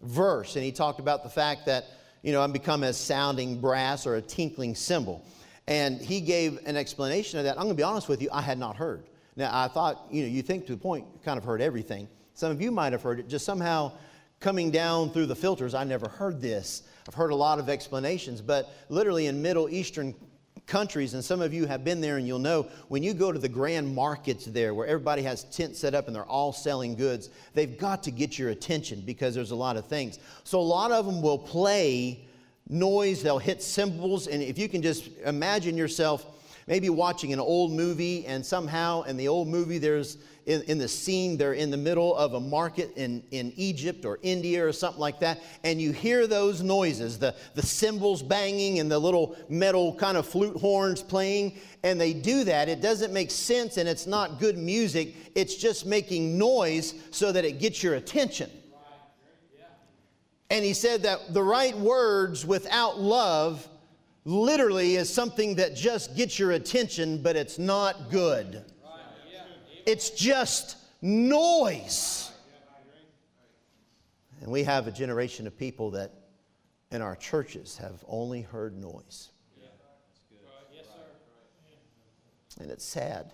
verse, 0.00 0.56
and 0.56 0.64
he 0.64 0.72
talked 0.72 1.00
about 1.00 1.22
the 1.22 1.28
fact 1.28 1.66
that 1.66 1.84
you 2.22 2.32
know, 2.32 2.42
I'm 2.42 2.52
become 2.52 2.84
as 2.84 2.96
sounding 2.98 3.60
brass 3.60 4.06
or 4.06 4.16
a 4.16 4.22
tinkling 4.22 4.74
cymbal. 4.74 5.24
And 5.66 6.00
he 6.00 6.20
gave 6.20 6.58
an 6.66 6.76
explanation 6.76 7.38
of 7.38 7.44
that. 7.44 7.52
I'm 7.52 7.64
going 7.64 7.76
to 7.76 7.80
be 7.80 7.82
honest 7.82 8.08
with 8.08 8.20
you, 8.20 8.28
I 8.32 8.42
had 8.42 8.58
not 8.58 8.76
heard. 8.76 9.04
Now, 9.36 9.50
I 9.52 9.68
thought, 9.68 10.06
you 10.10 10.22
know, 10.22 10.28
you 10.28 10.42
think 10.42 10.66
to 10.66 10.72
the 10.72 10.78
point, 10.78 11.06
kind 11.24 11.38
of 11.38 11.44
heard 11.44 11.60
everything. 11.60 12.08
Some 12.34 12.50
of 12.50 12.60
you 12.60 12.70
might 12.70 12.92
have 12.92 13.02
heard 13.02 13.20
it, 13.20 13.28
just 13.28 13.44
somehow 13.44 13.92
coming 14.40 14.70
down 14.70 15.10
through 15.10 15.26
the 15.26 15.36
filters, 15.36 15.74
I 15.74 15.84
never 15.84 16.08
heard 16.08 16.40
this. 16.40 16.82
I've 17.06 17.14
heard 17.14 17.30
a 17.30 17.36
lot 17.36 17.58
of 17.58 17.68
explanations, 17.68 18.40
but 18.40 18.72
literally 18.88 19.26
in 19.26 19.42
Middle 19.42 19.68
Eastern 19.68 20.14
countries, 20.66 21.14
and 21.14 21.22
some 21.22 21.42
of 21.42 21.52
you 21.52 21.66
have 21.66 21.84
been 21.84 22.00
there 22.00 22.16
and 22.16 22.26
you'll 22.26 22.38
know, 22.38 22.66
when 22.88 23.02
you 23.02 23.12
go 23.12 23.32
to 23.32 23.38
the 23.38 23.48
grand 23.48 23.94
markets 23.94 24.46
there 24.46 24.72
where 24.72 24.86
everybody 24.86 25.20
has 25.22 25.44
tents 25.44 25.78
set 25.78 25.94
up 25.94 26.06
and 26.06 26.16
they're 26.16 26.24
all 26.24 26.52
selling 26.52 26.94
goods, 26.94 27.28
they've 27.52 27.76
got 27.76 28.02
to 28.04 28.10
get 28.10 28.38
your 28.38 28.50
attention 28.50 29.02
because 29.02 29.34
there's 29.34 29.50
a 29.50 29.56
lot 29.56 29.76
of 29.76 29.86
things. 29.86 30.18
So 30.44 30.58
a 30.58 30.62
lot 30.62 30.90
of 30.90 31.04
them 31.04 31.20
will 31.20 31.38
play 31.38 32.24
noise, 32.68 33.22
they'll 33.22 33.38
hit 33.38 33.62
cymbals, 33.62 34.26
and 34.26 34.42
if 34.42 34.56
you 34.58 34.68
can 34.68 34.80
just 34.80 35.10
imagine 35.24 35.76
yourself 35.76 36.24
maybe 36.70 36.88
watching 36.88 37.34
an 37.34 37.40
old 37.40 37.70
movie 37.70 38.24
and 38.24 38.44
somehow 38.44 39.02
in 39.02 39.18
the 39.18 39.28
old 39.28 39.48
movie 39.48 39.76
there's 39.76 40.16
in, 40.46 40.62
in, 40.62 40.78
the 40.78 40.88
scene 40.88 41.36
they're 41.36 41.52
in 41.52 41.70
the 41.70 41.76
middle 41.76 42.16
of 42.16 42.32
a 42.32 42.40
market 42.40 42.90
in, 42.96 43.22
in 43.30 43.52
egypt 43.56 44.06
or 44.06 44.18
india 44.22 44.66
or 44.66 44.72
something 44.72 45.00
like 45.00 45.20
that 45.20 45.38
and 45.64 45.78
you 45.78 45.92
hear 45.92 46.26
those 46.26 46.62
noises 46.62 47.18
the, 47.18 47.34
the 47.54 47.62
cymbals 47.62 48.22
banging 48.22 48.78
and 48.78 48.90
the 48.90 48.98
little 48.98 49.36
metal 49.50 49.94
kind 49.96 50.16
of 50.16 50.26
flute 50.26 50.56
horns 50.56 51.02
playing 51.02 51.58
and 51.82 52.00
they 52.00 52.12
do 52.12 52.44
that. 52.44 52.68
It 52.68 52.80
doesn't 52.80 53.12
make 53.12 53.30
sense 53.30 53.76
and 53.76 53.88
it's 53.88 54.06
not 54.06 54.38
good 54.38 54.58
music. 54.58 55.14
It's 55.34 55.54
just 55.54 55.86
making 55.86 56.36
noise 56.36 56.94
so 57.10 57.32
that 57.32 57.44
it 57.44 57.58
gets 57.58 57.82
your 57.82 57.94
attention. 57.94 58.50
And 60.50 60.64
he 60.64 60.72
said 60.72 61.02
that 61.04 61.32
the 61.32 61.42
right 61.42 61.76
words 61.76 62.44
without 62.44 62.98
love 62.98 63.66
literally 64.24 64.96
is 64.96 65.12
something 65.12 65.54
that 65.56 65.74
just 65.74 66.16
gets 66.16 66.38
your 66.38 66.52
attention, 66.52 67.22
but 67.22 67.36
it's 67.36 67.58
not 67.58 68.10
good. 68.10 68.64
It's 69.86 70.10
just 70.10 70.76
noise. 71.02 72.30
And 74.42 74.50
we 74.50 74.62
have 74.64 74.86
a 74.86 74.90
generation 74.90 75.46
of 75.46 75.58
people 75.58 75.90
that 75.92 76.12
in 76.90 77.02
our 77.02 77.16
churches 77.16 77.78
have 77.78 78.04
only 78.08 78.42
heard 78.42 78.76
noise. 78.76 79.30
And 82.58 82.70
it's 82.70 82.84
sad. 82.84 83.32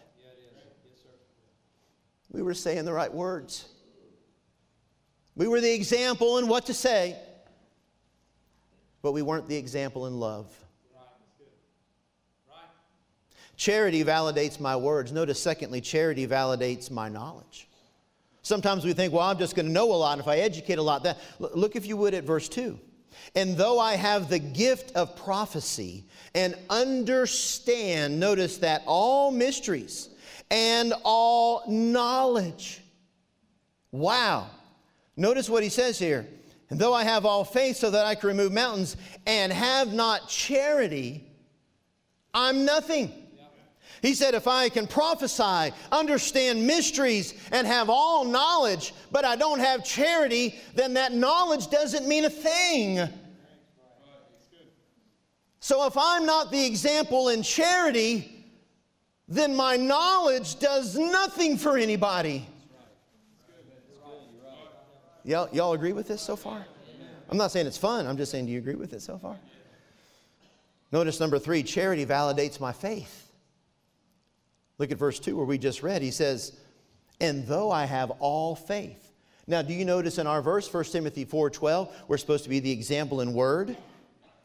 We 2.31 2.43
were 2.43 2.55
saying 2.55 2.85
the 2.85 2.93
right 2.93 3.12
words. 3.12 3.69
We 5.35 5.49
were 5.49 5.61
the 5.61 5.73
example 5.73 6.38
in 6.38 6.49
what 6.49 6.66
to 6.66 6.75
say, 6.75 7.16
but 9.02 9.12
we 9.12 9.23
weren't 9.23 9.49
the 9.49 9.57
example 9.57 10.07
in 10.07 10.19
love. 10.19 10.49
Charity 13.56 14.04
validates 14.04 14.60
my 14.60 14.76
words. 14.76 15.12
Notice, 15.12 15.40
secondly, 15.40 15.80
charity 15.80 16.26
validates 16.26 16.90
my 16.90 17.08
knowledge. 17.08 17.68
Sometimes 18.42 18.84
we 18.84 18.92
think, 18.92 19.12
well, 19.12 19.22
I'm 19.22 19.38
just 19.38 19.56
going 19.56 19.66
to 19.66 19.72
know 19.72 19.92
a 19.92 19.96
lot 19.96 20.18
if 20.18 20.28
I 20.28 20.36
educate 20.36 20.78
a 20.78 20.82
lot. 20.82 21.02
That, 21.02 21.18
look, 21.38 21.75
if 21.75 21.86
you 21.86 21.96
would, 21.96 22.14
at 22.14 22.25
verse 22.25 22.48
2. 22.48 22.78
And 23.34 23.56
though 23.56 23.80
I 23.80 23.96
have 23.96 24.28
the 24.28 24.38
gift 24.38 24.92
of 24.92 25.16
prophecy 25.16 26.04
and 26.34 26.54
understand, 26.70 28.20
notice 28.20 28.58
that 28.58 28.82
all 28.86 29.30
mysteries 29.30 30.10
and 30.50 30.92
all 31.02 31.64
knowledge. 31.66 32.82
Wow. 33.90 34.48
Notice 35.16 35.48
what 35.48 35.62
he 35.62 35.68
says 35.68 35.98
here. 35.98 36.26
And 36.68 36.78
though 36.78 36.92
I 36.92 37.04
have 37.04 37.25
all 37.25 37.44
faith 37.44 37.76
so 37.76 37.90
that 37.90 38.06
I 38.06 38.14
can 38.14 38.28
remove 38.28 38.52
mountains 38.52 38.96
and 39.26 39.52
have 39.52 39.92
not 39.92 40.28
charity, 40.28 41.25
I'm 42.34 42.64
nothing. 42.64 43.12
He 44.02 44.14
said, 44.14 44.35
If 44.35 44.47
I 44.47 44.69
can 44.69 44.87
prophesy, 44.87 45.75
understand 45.90 46.66
mysteries, 46.66 47.35
and 47.52 47.66
have 47.66 47.88
all 47.90 48.25
knowledge, 48.25 48.95
but 49.11 49.25
I 49.25 49.37
don't 49.37 49.61
have 49.61 49.85
charity, 49.85 50.57
then 50.75 50.95
that 50.95 51.12
knowledge 51.12 51.69
doesn't 51.69 52.07
mean 52.07 52.25
a 52.25 52.31
thing. 52.31 53.09
So 55.61 55.87
if 55.87 55.97
I'm 55.99 56.25
not 56.25 56.52
the 56.52 56.64
example 56.64 57.31
in 57.31 57.43
charity, 57.43 58.45
then 59.26 59.57
my 59.57 59.76
knowledge 59.76 60.61
does 60.61 60.97
nothing 60.97 61.57
for 61.57 61.76
anybody. 61.76 62.47
Y'all, 65.25 65.49
y'all 65.52 65.73
agree 65.73 65.93
with 65.93 66.07
this 66.07 66.23
so 66.23 66.37
far? 66.37 66.64
I'm 67.28 67.37
not 67.37 67.50
saying 67.50 67.66
it's 67.66 67.76
fun, 67.76 68.07
I'm 68.07 68.16
just 68.16 68.31
saying, 68.31 68.47
do 68.47 68.52
you 68.52 68.59
agree 68.59 68.76
with 68.76 68.93
it 68.93 69.02
so 69.02 69.19
far? 69.19 69.37
Notice 70.93 71.19
number 71.19 71.38
three 71.40 71.64
charity 71.64 72.07
validates 72.07 72.61
my 72.61 72.73
faith. 72.73 73.25
Look 74.78 74.90
at 74.90 74.99
verse 74.99 75.18
2 75.18 75.37
where 75.37 75.47
we 75.47 75.59
just 75.59 75.83
read. 75.83 76.02
He 76.02 76.11
says, 76.11 76.59
And 77.21 77.47
though 77.47 77.71
I 77.71 77.85
have 77.85 78.11
all 78.18 78.54
faith. 78.54 79.12
Now, 79.47 79.62
do 79.62 79.73
you 79.73 79.85
notice 79.85 80.18
in 80.18 80.26
our 80.26 80.42
verse, 80.42 80.73
1 80.73 80.85
Timothy 80.85 81.25
4:12, 81.25 81.92
we're 82.09 82.16
supposed 82.16 82.45
to 82.45 82.50
be 82.50 82.59
the 82.59 82.73
example 82.73 83.21
in 83.21 83.33
word. 83.33 83.76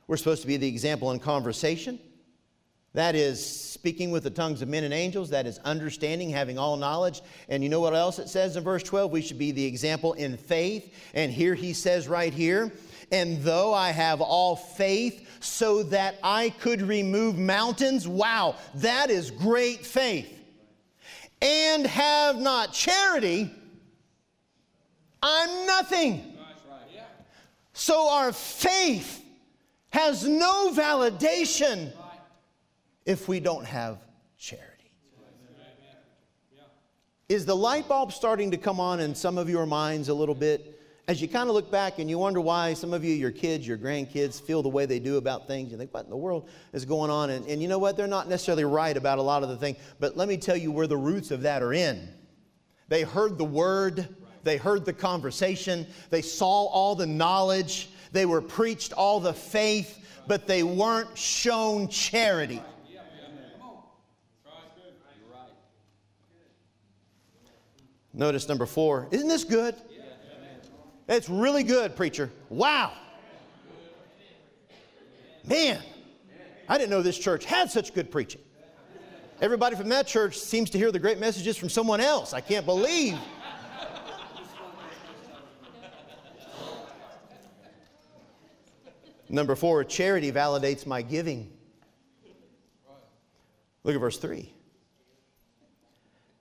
We're 0.08 0.18
supposed 0.18 0.42
to 0.42 0.48
be 0.48 0.58
the 0.58 0.68
example 0.68 1.12
in 1.12 1.20
conversation. 1.20 2.00
That 2.94 3.16
is 3.16 3.44
speaking 3.44 4.12
with 4.12 4.24
the 4.24 4.30
tongues 4.30 4.62
of 4.62 4.68
men 4.68 4.84
and 4.84 4.94
angels. 4.94 5.30
That 5.30 5.48
is 5.48 5.58
understanding, 5.60 6.30
having 6.30 6.60
all 6.60 6.76
knowledge. 6.76 7.22
And 7.48 7.64
you 7.64 7.70
know 7.70 7.80
what 7.80 7.96
else 7.96 8.20
it 8.20 8.28
says 8.28 8.58
in 8.58 8.64
verse 8.64 8.84
12? 8.84 9.10
We 9.10 9.22
should 9.22 9.40
be 9.40 9.52
the 9.52 9.66
example 9.66 10.14
in 10.14 10.36
faith. 10.36 10.94
And 11.14 11.32
here 11.32 11.56
he 11.56 11.72
says 11.74 12.08
right 12.10 12.34
here, 12.34 12.72
and 13.12 13.44
though 13.44 13.74
I 13.74 13.92
have 13.92 14.22
all 14.22 14.56
faith 14.56 15.28
so 15.42 15.84
that 15.84 16.18
I 16.24 16.50
could 16.50 16.82
remove 16.82 17.38
mountains, 17.38 18.08
wow, 18.08 18.56
that 18.76 19.10
is 19.10 19.32
great 19.32 19.86
faith. 19.86 20.38
And 21.42 21.86
have 21.86 22.38
not 22.38 22.72
charity, 22.72 23.52
I'm 25.22 25.66
nothing. 25.66 26.38
So 27.74 28.10
our 28.10 28.32
faith 28.32 29.24
has 29.90 30.28
no 30.28 30.72
validation 30.72 31.92
if 33.06 33.28
we 33.28 33.40
don't 33.40 33.66
have 33.66 33.98
charity. 34.38 34.68
Is 37.28 37.46
the 37.46 37.56
light 37.56 37.88
bulb 37.88 38.12
starting 38.12 38.52
to 38.52 38.58
come 38.58 38.80
on 38.80 39.00
in 39.00 39.16
some 39.16 39.38
of 39.38 39.50
your 39.50 39.66
minds 39.66 40.10
a 40.10 40.14
little 40.14 40.36
bit? 40.36 40.81
As 41.12 41.22
you 41.22 41.28
kind 41.28 41.50
of 41.50 41.56
look 41.56 41.70
back 41.70 42.00
and 42.00 42.10
you 42.10 42.18
wonder 42.18 42.40
why 42.40 42.74
some 42.74 42.94
of 42.94 43.04
you, 43.04 43.14
your 43.14 43.32
kids, 43.32 43.68
your 43.68 43.78
grandkids, 43.78 44.42
feel 44.42 44.64
the 44.64 44.70
way 44.70 44.86
they 44.86 44.98
do 44.98 45.18
about 45.18 45.46
things, 45.46 45.70
you 45.70 45.78
think, 45.78 45.94
what 45.94 46.06
in 46.06 46.10
the 46.10 46.16
world 46.16 46.48
is 46.72 46.86
going 46.86 47.12
on? 47.12 47.32
And, 47.32 47.46
and 47.48 47.62
you 47.62 47.68
know 47.68 47.80
what? 47.80 47.98
They're 47.98 48.08
not 48.08 48.30
necessarily 48.30 48.64
right 48.64 48.96
about 48.96 49.20
a 49.20 49.22
lot 49.22 49.44
of 49.44 49.50
the 49.50 49.58
things, 49.58 49.76
but 50.00 50.16
let 50.16 50.30
me 50.30 50.38
tell 50.38 50.56
you 50.56 50.72
where 50.72 50.88
the 50.88 50.96
roots 50.96 51.30
of 51.30 51.42
that 51.42 51.62
are 51.62 51.74
in. 51.74 52.08
They 52.88 53.02
heard 53.02 53.38
the 53.38 53.44
word, 53.44 54.08
they 54.44 54.56
heard 54.56 54.86
the 54.86 54.94
conversation, 54.94 55.86
they 56.12 56.22
saw 56.22 56.68
all 56.68 56.96
the 56.96 57.08
knowledge, 57.08 57.90
they 58.14 58.26
were 58.26 58.42
preached 58.42 58.94
all 58.94 59.20
the 59.20 59.34
faith, 59.34 60.06
but 60.28 60.48
they 60.48 60.64
weren't 60.64 61.18
shown 61.18 61.90
charity. 61.90 62.62
Notice 68.14 68.48
number 68.48 68.66
four. 68.66 69.10
Isn't 69.12 69.28
this 69.28 69.44
good? 69.44 69.76
It's 71.12 71.28
really 71.28 71.64
good, 71.64 71.98
preacher. 71.98 72.32
Wow. 72.48 72.94
Man, 75.46 75.82
I 76.70 76.78
didn't 76.78 76.90
know 76.90 77.02
this 77.02 77.18
church 77.18 77.44
had 77.44 77.70
such 77.70 77.94
good 77.94 78.10
preaching. 78.10 78.40
Everybody 79.42 79.76
from 79.76 79.90
that 79.90 80.08
church 80.08 80.38
seems 80.38 80.70
to 80.70 80.78
hear 80.78 80.90
the 80.90 81.00
great 81.00 81.20
messages 81.20 81.58
from 81.58 81.68
someone 81.68 82.00
else. 82.00 82.32
I 82.32 82.40
can't 82.40 82.66
believe. 82.66 83.18
Number 89.28 89.58
four, 89.58 89.84
charity 89.84 90.32
validates 90.32 90.86
my 90.86 91.02
giving. 91.02 91.52
Look 93.84 93.96
at 93.96 94.00
verse 94.00 94.18
3. 94.18 94.54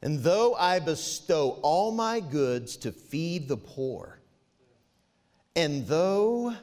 And 0.02 0.20
though 0.20 0.54
I 0.54 0.78
bestow 0.78 1.58
all 1.62 1.90
my 1.90 2.20
goods 2.20 2.76
to 2.78 2.92
feed 2.92 3.48
the 3.48 3.56
poor, 3.56 4.19
and 5.57 5.87
though 5.87 6.54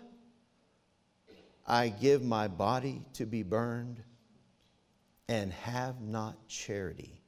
I 1.65 1.89
give 1.89 2.23
my 2.23 2.47
body 2.47 3.01
to 3.13 3.25
be 3.25 3.43
burned 3.43 4.01
and 5.27 5.51
have 5.53 6.01
not 6.01 6.47
charity, 6.47 7.21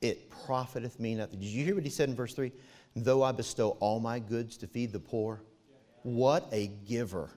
it 0.00 0.30
profiteth 0.30 1.00
me 1.00 1.16
nothing. 1.16 1.40
Did 1.40 1.48
you 1.48 1.64
hear 1.64 1.74
what 1.74 1.84
he 1.84 1.90
said 1.90 2.08
in 2.08 2.14
verse 2.14 2.34
3? 2.34 2.52
Though 2.94 3.22
I 3.22 3.32
bestow 3.32 3.70
all 3.80 4.00
my 4.00 4.18
goods 4.18 4.56
to 4.58 4.66
feed 4.66 4.92
the 4.92 5.00
poor, 5.00 5.42
what 6.02 6.48
a 6.52 6.68
giver. 6.86 7.30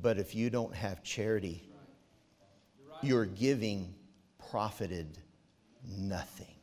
But 0.00 0.18
if 0.18 0.34
you 0.34 0.50
don't 0.50 0.74
have 0.74 1.02
charity, 1.02 1.68
your 3.02 3.24
giving 3.24 3.94
profited 4.50 5.18
nothing. 5.98 6.54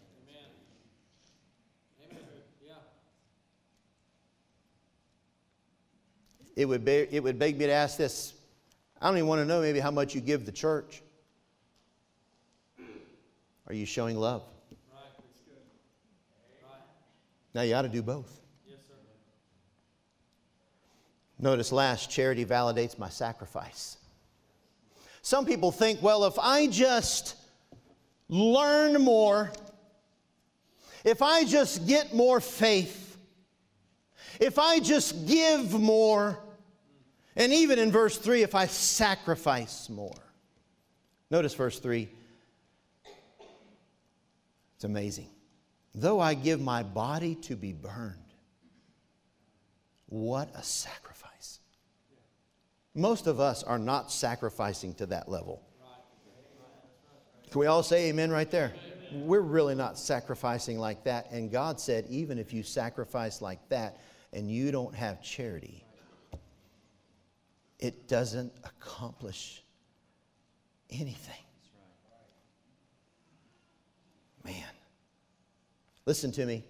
It 6.58 6.66
would, 6.66 6.84
be, 6.84 7.08
it 7.12 7.22
would 7.22 7.38
beg 7.38 7.60
me 7.60 7.68
to 7.68 7.72
ask 7.72 7.98
this. 8.00 8.34
I 9.00 9.06
don't 9.06 9.18
even 9.18 9.28
want 9.28 9.42
to 9.42 9.46
know 9.46 9.62
maybe 9.62 9.80
how 9.80 9.92
much 9.92 10.16
you 10.16 10.22
give 10.22 10.44
the 10.44 10.52
church. 10.52 11.04
Are 13.68 13.76
you 13.76 13.86
showing 13.86 14.18
love? 14.18 14.42
Right, 14.92 15.04
that's 15.20 15.40
good. 15.42 15.62
Now 17.54 17.62
you 17.62 17.76
ought 17.76 17.84
to 17.84 17.90
do 17.90 18.02
both. 18.02 18.40
Yes, 18.68 18.80
sir. 18.88 18.96
Notice 21.38 21.72
last, 21.72 22.10
charity 22.10 22.44
validates 22.44 22.98
my 22.98 23.10
sacrifice. 23.10 23.98
Some 25.22 25.46
people 25.46 25.72
think, 25.72 26.02
well, 26.02 26.26
if 26.26 26.40
I 26.40 26.66
just 26.66 27.36
learn 28.30 29.00
more, 29.00 29.52
if 31.04 31.22
I 31.22 31.44
just 31.44 31.86
get 31.86 32.16
more 32.16 32.42
faith, 32.42 33.16
if 34.40 34.58
I 34.58 34.80
just 34.80 35.28
give 35.28 35.72
more, 35.72 36.40
and 37.38 37.54
even 37.54 37.80
in 37.80 37.92
verse 37.92 38.18
3, 38.18 38.42
if 38.42 38.56
I 38.56 38.66
sacrifice 38.66 39.90
more. 39.90 40.12
Notice 41.30 41.54
verse 41.54 41.80
3. 41.80 42.10
It's 44.76 44.84
amazing. 44.84 45.30
Though 45.94 46.20
I 46.20 46.34
give 46.34 46.60
my 46.60 46.84
body 46.84 47.36
to 47.44 47.56
be 47.56 47.74
burned, 47.74 48.16
what 50.08 50.50
a 50.56 50.64
sacrifice. 50.64 51.60
Most 52.96 53.28
of 53.28 53.40
us 53.40 53.64
are 53.64 53.80
not 53.80 54.12
sacrificing 54.12 54.94
to 54.96 55.06
that 55.08 55.30
level. 55.30 55.62
Can 57.52 57.60
we 57.60 57.68
all 57.68 57.84
say 57.84 58.10
amen 58.10 58.32
right 58.32 58.50
there? 58.50 58.74
We're 59.14 59.42
really 59.42 59.76
not 59.76 59.98
sacrificing 59.98 60.80
like 60.80 61.04
that. 61.04 61.32
And 61.32 61.52
God 61.52 61.80
said, 61.80 62.06
even 62.10 62.38
if 62.40 62.52
you 62.52 62.64
sacrifice 62.64 63.42
like 63.42 63.68
that 63.70 64.00
and 64.34 64.52
you 64.52 64.72
don't 64.72 64.94
have 64.94 65.22
charity, 65.22 65.84
it 67.80 68.08
doesn't 68.08 68.54
accomplish 68.64 69.64
anything. 70.90 71.36
Man, 74.44 74.64
listen 76.06 76.32
to 76.32 76.46
me. 76.46 76.64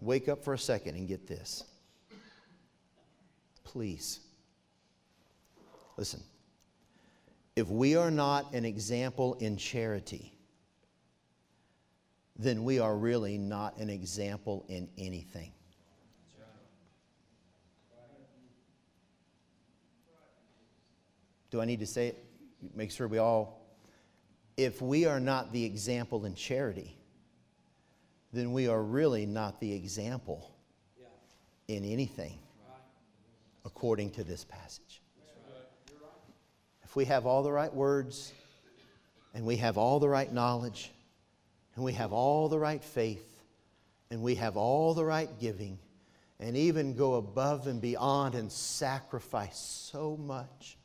Wake 0.00 0.28
up 0.28 0.44
for 0.44 0.54
a 0.54 0.58
second 0.58 0.96
and 0.96 1.06
get 1.06 1.26
this. 1.26 1.64
Please. 3.64 4.20
Listen. 5.96 6.22
If 7.56 7.68
we 7.68 7.94
are 7.94 8.10
not 8.10 8.52
an 8.52 8.64
example 8.64 9.34
in 9.34 9.56
charity, 9.56 10.32
then 12.36 12.64
we 12.64 12.78
are 12.78 12.96
really 12.96 13.38
not 13.38 13.76
an 13.76 13.90
example 13.90 14.64
in 14.68 14.88
anything. 14.96 15.52
Do 21.50 21.60
I 21.60 21.64
need 21.64 21.80
to 21.80 21.86
say 21.86 22.08
it? 22.08 22.24
Make 22.74 22.90
sure 22.90 23.08
we 23.08 23.18
all. 23.18 23.60
If 24.56 24.82
we 24.82 25.06
are 25.06 25.20
not 25.20 25.52
the 25.52 25.64
example 25.64 26.24
in 26.24 26.34
charity, 26.34 26.96
then 28.32 28.52
we 28.52 28.68
are 28.68 28.82
really 28.82 29.26
not 29.26 29.60
the 29.60 29.72
example 29.72 30.50
in 31.68 31.84
anything 31.84 32.38
according 33.64 34.10
to 34.10 34.24
this 34.24 34.44
passage. 34.44 35.02
If 36.84 36.96
we 36.96 37.04
have 37.04 37.26
all 37.26 37.42
the 37.42 37.52
right 37.52 37.72
words, 37.72 38.32
and 39.34 39.46
we 39.46 39.56
have 39.56 39.78
all 39.78 40.00
the 40.00 40.08
right 40.08 40.32
knowledge, 40.32 40.90
and 41.74 41.84
we 41.84 41.92
have 41.92 42.12
all 42.12 42.48
the 42.48 42.58
right 42.58 42.82
faith, 42.82 43.42
and 44.10 44.22
we 44.22 44.34
have 44.34 44.56
all 44.56 44.94
the 44.94 45.04
right 45.04 45.30
giving, 45.40 45.78
and 46.40 46.56
even 46.56 46.94
go 46.96 47.14
above 47.14 47.66
and 47.68 47.80
beyond 47.80 48.34
and 48.34 48.50
sacrifice 48.50 49.58
so 49.58 50.16
much, 50.16 50.76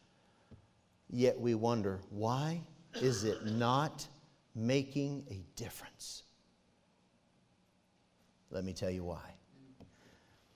yet 1.15 1.39
we 1.39 1.55
wonder 1.55 2.01
why 2.09 2.61
is 3.01 3.23
it 3.23 3.45
not 3.45 4.05
making 4.53 5.25
a 5.31 5.45
difference? 5.59 6.23
Let 8.51 8.63
me 8.63 8.73
tell 8.73 8.91
you 8.91 9.03
why. 9.03 9.35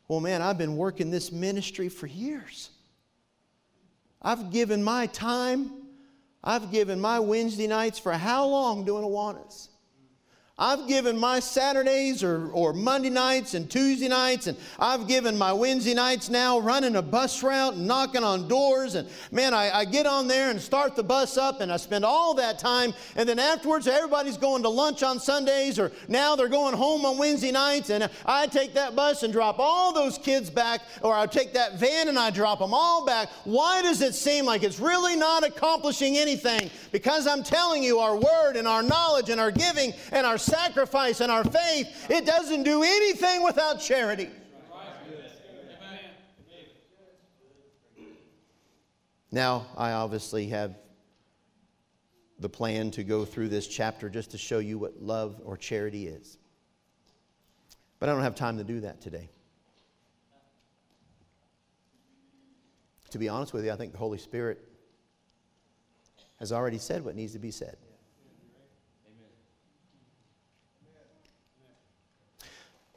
Well, 0.07 0.19
man, 0.19 0.41
I've 0.41 0.57
been 0.57 0.75
working 0.75 1.11
this 1.11 1.31
ministry 1.31 1.87
for 1.87 2.07
years. 2.07 2.71
I've 4.21 4.51
given 4.51 4.83
my 4.83 5.05
time, 5.07 5.71
I've 6.43 6.71
given 6.71 6.99
my 6.99 7.19
Wednesday 7.19 7.67
nights 7.67 7.99
for 7.99 8.11
how 8.11 8.45
long 8.45 8.83
doing 8.83 9.03
Awanas? 9.03 9.68
I've 10.59 10.89
given 10.89 11.17
my 11.17 11.39
Saturdays 11.39 12.21
or, 12.21 12.49
or 12.51 12.73
Monday 12.73 13.09
nights 13.09 13.53
and 13.53 13.69
Tuesday 13.69 14.09
nights, 14.09 14.47
and 14.47 14.57
I've 14.77 15.07
given 15.07 15.37
my 15.37 15.53
Wednesday 15.53 15.93
nights 15.93 16.29
now 16.29 16.59
running 16.59 16.97
a 16.97 17.01
bus 17.01 17.41
route 17.41 17.75
and 17.75 17.87
knocking 17.87 18.25
on 18.25 18.49
doors. 18.49 18.95
And 18.95 19.07
man, 19.31 19.53
I, 19.53 19.71
I 19.71 19.85
get 19.85 20.05
on 20.05 20.27
there 20.27 20.49
and 20.49 20.59
start 20.59 20.97
the 20.97 21.03
bus 21.03 21.37
up, 21.37 21.61
and 21.61 21.71
I 21.71 21.77
spend 21.77 22.03
all 22.03 22.33
that 22.33 22.59
time. 22.59 22.93
And 23.15 23.27
then 23.27 23.39
afterwards, 23.39 23.87
everybody's 23.87 24.35
going 24.35 24.63
to 24.63 24.69
lunch 24.69 25.01
on 25.01 25.17
Sundays, 25.17 25.79
or 25.79 25.93
now 26.09 26.35
they're 26.35 26.49
going 26.49 26.75
home 26.75 27.05
on 27.05 27.17
Wednesday 27.17 27.51
nights. 27.51 27.89
And 27.89 28.09
I 28.25 28.47
take 28.47 28.73
that 28.73 28.97
bus 28.97 29.23
and 29.23 29.31
drop 29.31 29.59
all 29.59 29.93
those 29.93 30.17
kids 30.17 30.49
back, 30.49 30.81
or 31.01 31.13
I 31.13 31.25
take 31.25 31.53
that 31.53 31.79
van 31.79 32.09
and 32.09 32.19
I 32.19 32.31
drop 32.31 32.59
them 32.59 32.73
all 32.73 33.05
back. 33.05 33.29
Why 33.45 33.81
does 33.81 34.01
it 34.01 34.13
seem 34.13 34.43
like 34.43 34.63
it's 34.63 34.81
really 34.81 35.15
not 35.15 35.47
accomplishing 35.47 36.17
anything? 36.17 36.69
Because 36.91 37.27
I'm 37.27 37.43
telling 37.43 37.81
you, 37.81 37.99
our 37.99 38.17
word 38.17 38.57
and 38.57 38.67
our 38.67 38.83
knowledge 38.83 39.29
and 39.29 39.39
our 39.39 39.51
giving 39.51 39.93
and 40.11 40.25
our 40.25 40.37
sacrifice 40.49 41.21
and 41.21 41.31
our 41.31 41.43
faith, 41.43 42.07
it 42.09 42.25
doesn't 42.25 42.63
do 42.63 42.83
anything 42.83 43.43
without 43.43 43.79
charity. 43.79 44.29
Now, 49.31 49.67
I 49.77 49.91
obviously 49.91 50.47
have 50.47 50.75
the 52.39 52.49
plan 52.49 52.89
to 52.91 53.03
go 53.03 53.25
through 53.25 53.49
this 53.49 53.67
chapter 53.67 54.09
just 54.09 54.31
to 54.31 54.37
show 54.37 54.59
you 54.59 54.79
what 54.79 55.01
love 55.01 55.39
or 55.43 55.55
charity 55.55 56.07
is. 56.07 56.37
But 57.99 58.09
I 58.09 58.13
don't 58.13 58.23
have 58.23 58.35
time 58.35 58.57
to 58.57 58.63
do 58.63 58.79
that 58.79 59.01
today. 59.01 59.29
To 63.11 63.17
be 63.17 63.27
honest 63.27 63.53
with 63.53 63.65
you, 63.65 63.71
I 63.71 63.75
think 63.75 63.91
the 63.91 63.97
Holy 63.97 64.17
Spirit 64.17 64.59
has 66.39 66.51
already 66.51 66.77
said 66.77 67.03
what 67.03 67.15
needs 67.15 67.33
to 67.33 67.39
be 67.39 67.51
said. 67.51 67.77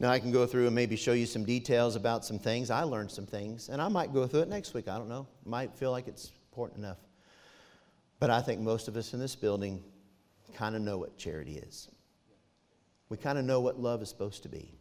Now, 0.01 0.11
I 0.11 0.19
can 0.19 0.33
go 0.33 0.47
through 0.47 0.67
and 0.67 0.75
maybe 0.75 0.97
show 0.97 1.13
you 1.13 1.27
some 1.27 1.45
details 1.45 1.95
about 1.95 2.25
some 2.25 2.39
things. 2.39 2.71
I 2.71 2.83
learned 2.83 3.11
some 3.11 3.27
things, 3.27 3.69
and 3.69 3.81
I 3.81 3.89
might 3.89 4.13
go 4.13 4.27
through 4.27 4.41
it 4.41 4.49
next 4.49 4.75
week. 4.75 4.89
I 4.89 4.99
don't 4.99 5.09
know. 5.09 5.29
Might 5.45 5.75
feel 5.75 5.91
like 5.91 6.09
it's 6.09 6.33
important 6.51 6.79
enough. 6.79 6.99
But 8.19 8.31
I 8.31 8.41
think 8.41 8.61
most 8.61 8.89
of 8.89 8.97
us 8.97 9.15
in 9.15 9.21
this 9.21 9.37
building 9.37 9.83
kind 10.55 10.75
of 10.75 10.83
know 10.83 10.99
what 10.99 11.17
charity 11.19 11.57
is. 11.59 11.89
We 13.09 13.17
kind 13.17 13.39
of 13.39 13.45
know 13.45 13.61
what 13.61 13.79
love 13.79 14.03
is 14.03 14.09
supposed 14.09 14.43
to 14.45 14.49
be. 14.49 14.75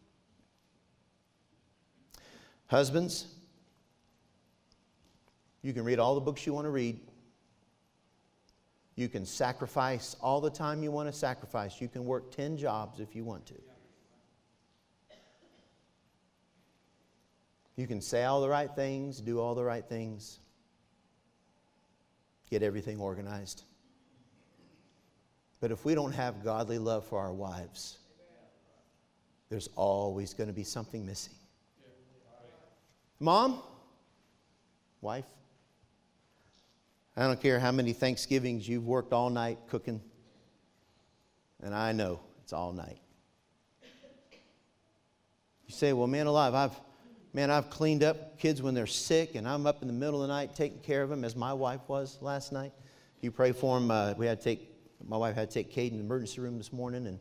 Husbands, 2.67 3.27
you 5.61 5.73
can 5.73 5.83
read 5.83 5.99
all 5.99 6.15
the 6.15 6.21
books 6.21 6.45
you 6.45 6.53
want 6.53 6.65
to 6.65 6.71
read. 6.71 6.99
You 8.95 9.09
can 9.09 9.25
sacrifice 9.25 10.15
all 10.21 10.41
the 10.41 10.49
time 10.49 10.83
you 10.83 10.91
want 10.91 11.11
to 11.11 11.13
sacrifice. 11.13 11.81
You 11.81 11.87
can 11.87 12.05
work 12.05 12.31
10 12.31 12.57
jobs 12.57 12.99
if 12.99 13.15
you 13.15 13.23
want 13.23 13.45
to. 13.47 13.55
You 17.81 17.87
can 17.87 17.99
say 17.99 18.25
all 18.25 18.41
the 18.41 18.47
right 18.47 18.69
things, 18.69 19.19
do 19.19 19.39
all 19.39 19.55
the 19.55 19.63
right 19.63 19.83
things, 19.83 20.37
get 22.47 22.61
everything 22.61 22.99
organized. 22.99 23.63
But 25.59 25.71
if 25.71 25.83
we 25.83 25.95
don't 25.95 26.11
have 26.11 26.43
godly 26.43 26.77
love 26.77 27.07
for 27.07 27.17
our 27.17 27.33
wives, 27.33 27.97
there's 29.49 29.67
always 29.75 30.35
going 30.35 30.45
to 30.45 30.53
be 30.53 30.63
something 30.63 31.03
missing. 31.03 31.33
Mom, 33.19 33.63
wife, 35.01 35.25
I 37.17 37.23
don't 37.23 37.41
care 37.41 37.57
how 37.57 37.71
many 37.71 37.93
Thanksgivings 37.93 38.69
you've 38.69 38.85
worked 38.85 39.11
all 39.11 39.31
night 39.31 39.57
cooking, 39.69 40.01
and 41.63 41.73
I 41.73 41.93
know 41.93 42.19
it's 42.43 42.53
all 42.53 42.73
night. 42.73 42.99
You 45.65 45.73
say, 45.73 45.93
well, 45.93 46.05
man 46.05 46.27
alive, 46.27 46.53
I've, 46.53 46.79
man, 47.33 47.49
I've 47.49 47.69
cleaned 47.69 48.03
up 48.03 48.37
kids 48.37 48.61
when 48.61 48.73
they're 48.73 48.87
sick, 48.87 49.35
and 49.35 49.47
I'm 49.47 49.65
up 49.65 49.81
in 49.81 49.87
the 49.87 49.93
middle 49.93 50.21
of 50.21 50.27
the 50.27 50.33
night 50.33 50.55
taking 50.55 50.79
care 50.79 51.01
of 51.01 51.09
them, 51.09 51.23
as 51.23 51.35
my 51.35 51.53
wife 51.53 51.81
was 51.87 52.17
last 52.21 52.51
night. 52.51 52.73
You 53.21 53.31
pray 53.31 53.51
for 53.51 53.79
them. 53.79 53.89
Uh, 53.89 54.13
we 54.17 54.25
had 54.25 54.39
to 54.39 54.43
take, 54.43 54.69
my 55.05 55.17
wife 55.17 55.35
had 55.35 55.49
to 55.49 55.53
take 55.53 55.71
Cade 55.71 55.91
in 55.91 55.99
the 55.99 56.03
emergency 56.03 56.41
room 56.41 56.57
this 56.57 56.73
morning, 56.73 57.07
and 57.07 57.19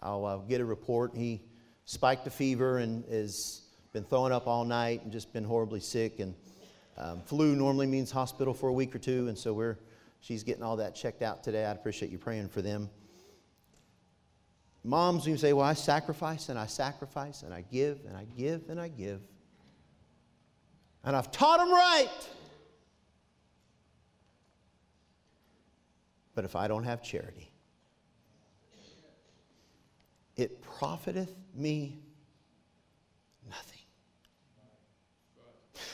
I'll 0.00 0.24
uh, 0.26 0.36
get 0.38 0.60
a 0.60 0.64
report. 0.64 1.12
He 1.14 1.40
spiked 1.84 2.26
a 2.26 2.30
fever 2.30 2.78
and 2.78 3.04
has 3.10 3.62
been 3.92 4.04
throwing 4.04 4.32
up 4.32 4.46
all 4.46 4.64
night 4.64 5.02
and 5.04 5.12
just 5.12 5.32
been 5.32 5.44
horribly 5.44 5.80
sick. 5.80 6.18
And 6.18 6.34
um, 6.96 7.22
flu 7.22 7.54
normally 7.54 7.86
means 7.86 8.10
hospital 8.10 8.54
for 8.54 8.68
a 8.68 8.72
week 8.72 8.94
or 8.94 8.98
two, 8.98 9.28
and 9.28 9.38
so 9.38 9.52
we're, 9.52 9.78
she's 10.20 10.42
getting 10.42 10.64
all 10.64 10.76
that 10.76 10.96
checked 10.96 11.22
out 11.22 11.44
today. 11.44 11.64
I'd 11.64 11.76
appreciate 11.76 12.10
you 12.10 12.18
praying 12.18 12.48
for 12.48 12.62
them. 12.62 12.90
Moms, 14.82 15.26
you 15.26 15.36
say, 15.36 15.52
Well, 15.52 15.64
I 15.64 15.72
sacrifice 15.74 16.50
and 16.50 16.58
I 16.58 16.66
sacrifice 16.66 17.42
and 17.42 17.54
I 17.54 17.62
give 17.62 18.00
and 18.06 18.16
I 18.16 18.26
give 18.36 18.68
and 18.68 18.78
I 18.78 18.88
give. 18.88 19.20
And 21.04 21.14
I've 21.14 21.30
taught 21.30 21.58
them 21.58 21.70
right. 21.70 22.08
But 26.34 26.44
if 26.44 26.56
I 26.56 26.66
don't 26.66 26.84
have 26.84 27.02
charity, 27.02 27.50
it 30.36 30.62
profiteth 30.62 31.32
me 31.54 31.98
nothing. 33.48 33.78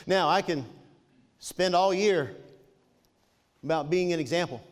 Now, 0.07 0.29
I 0.29 0.41
can 0.41 0.65
spend 1.39 1.75
all 1.75 1.93
year 1.93 2.35
about 3.63 3.89
being 3.89 4.13
an 4.13 4.19
example. 4.19 4.63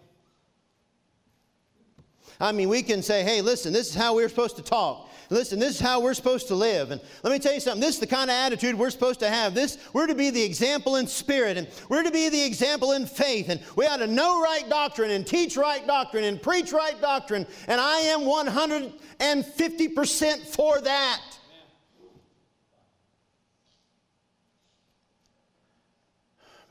I 2.39 2.51
mean, 2.51 2.69
we 2.69 2.81
can 2.81 3.03
say, 3.03 3.23
hey, 3.23 3.41
listen, 3.41 3.73
this 3.73 3.89
is 3.89 3.95
how 3.95 4.15
we're 4.15 4.29
supposed 4.29 4.55
to 4.55 4.63
talk. 4.63 5.08
Listen, 5.31 5.59
this 5.59 5.75
is 5.75 5.79
how 5.79 6.01
we're 6.01 6.15
supposed 6.15 6.47
to 6.47 6.55
live. 6.55 6.89
And 6.89 6.99
let 7.23 7.31
me 7.31 7.37
tell 7.37 7.53
you 7.53 7.59
something, 7.59 7.81
this 7.81 7.93
is 7.95 7.99
the 7.99 8.07
kind 8.07 8.31
of 8.31 8.35
attitude 8.35 8.75
we're 8.75 8.89
supposed 8.89 9.19
to 9.19 9.29
have. 9.29 9.53
This, 9.53 9.77
we're 9.93 10.07
to 10.07 10.15
be 10.15 10.31
the 10.31 10.41
example 10.41 10.95
in 10.95 11.05
spirit, 11.05 11.55
and 11.55 11.67
we're 11.87 12.01
to 12.01 12.11
be 12.11 12.29
the 12.29 12.43
example 12.43 12.93
in 12.93 13.05
faith. 13.05 13.49
And 13.49 13.61
we 13.75 13.85
ought 13.85 13.97
to 13.97 14.07
know 14.07 14.41
right 14.41 14.67
doctrine 14.67 15.11
and 15.11 15.27
teach 15.27 15.55
right 15.55 15.85
doctrine 15.85 16.23
and 16.23 16.41
preach 16.41 16.73
right 16.73 16.99
doctrine. 16.99 17.45
And 17.67 17.79
I 17.79 17.99
am 17.99 18.21
150% 18.21 20.39
for 20.47 20.81
that. 20.81 21.21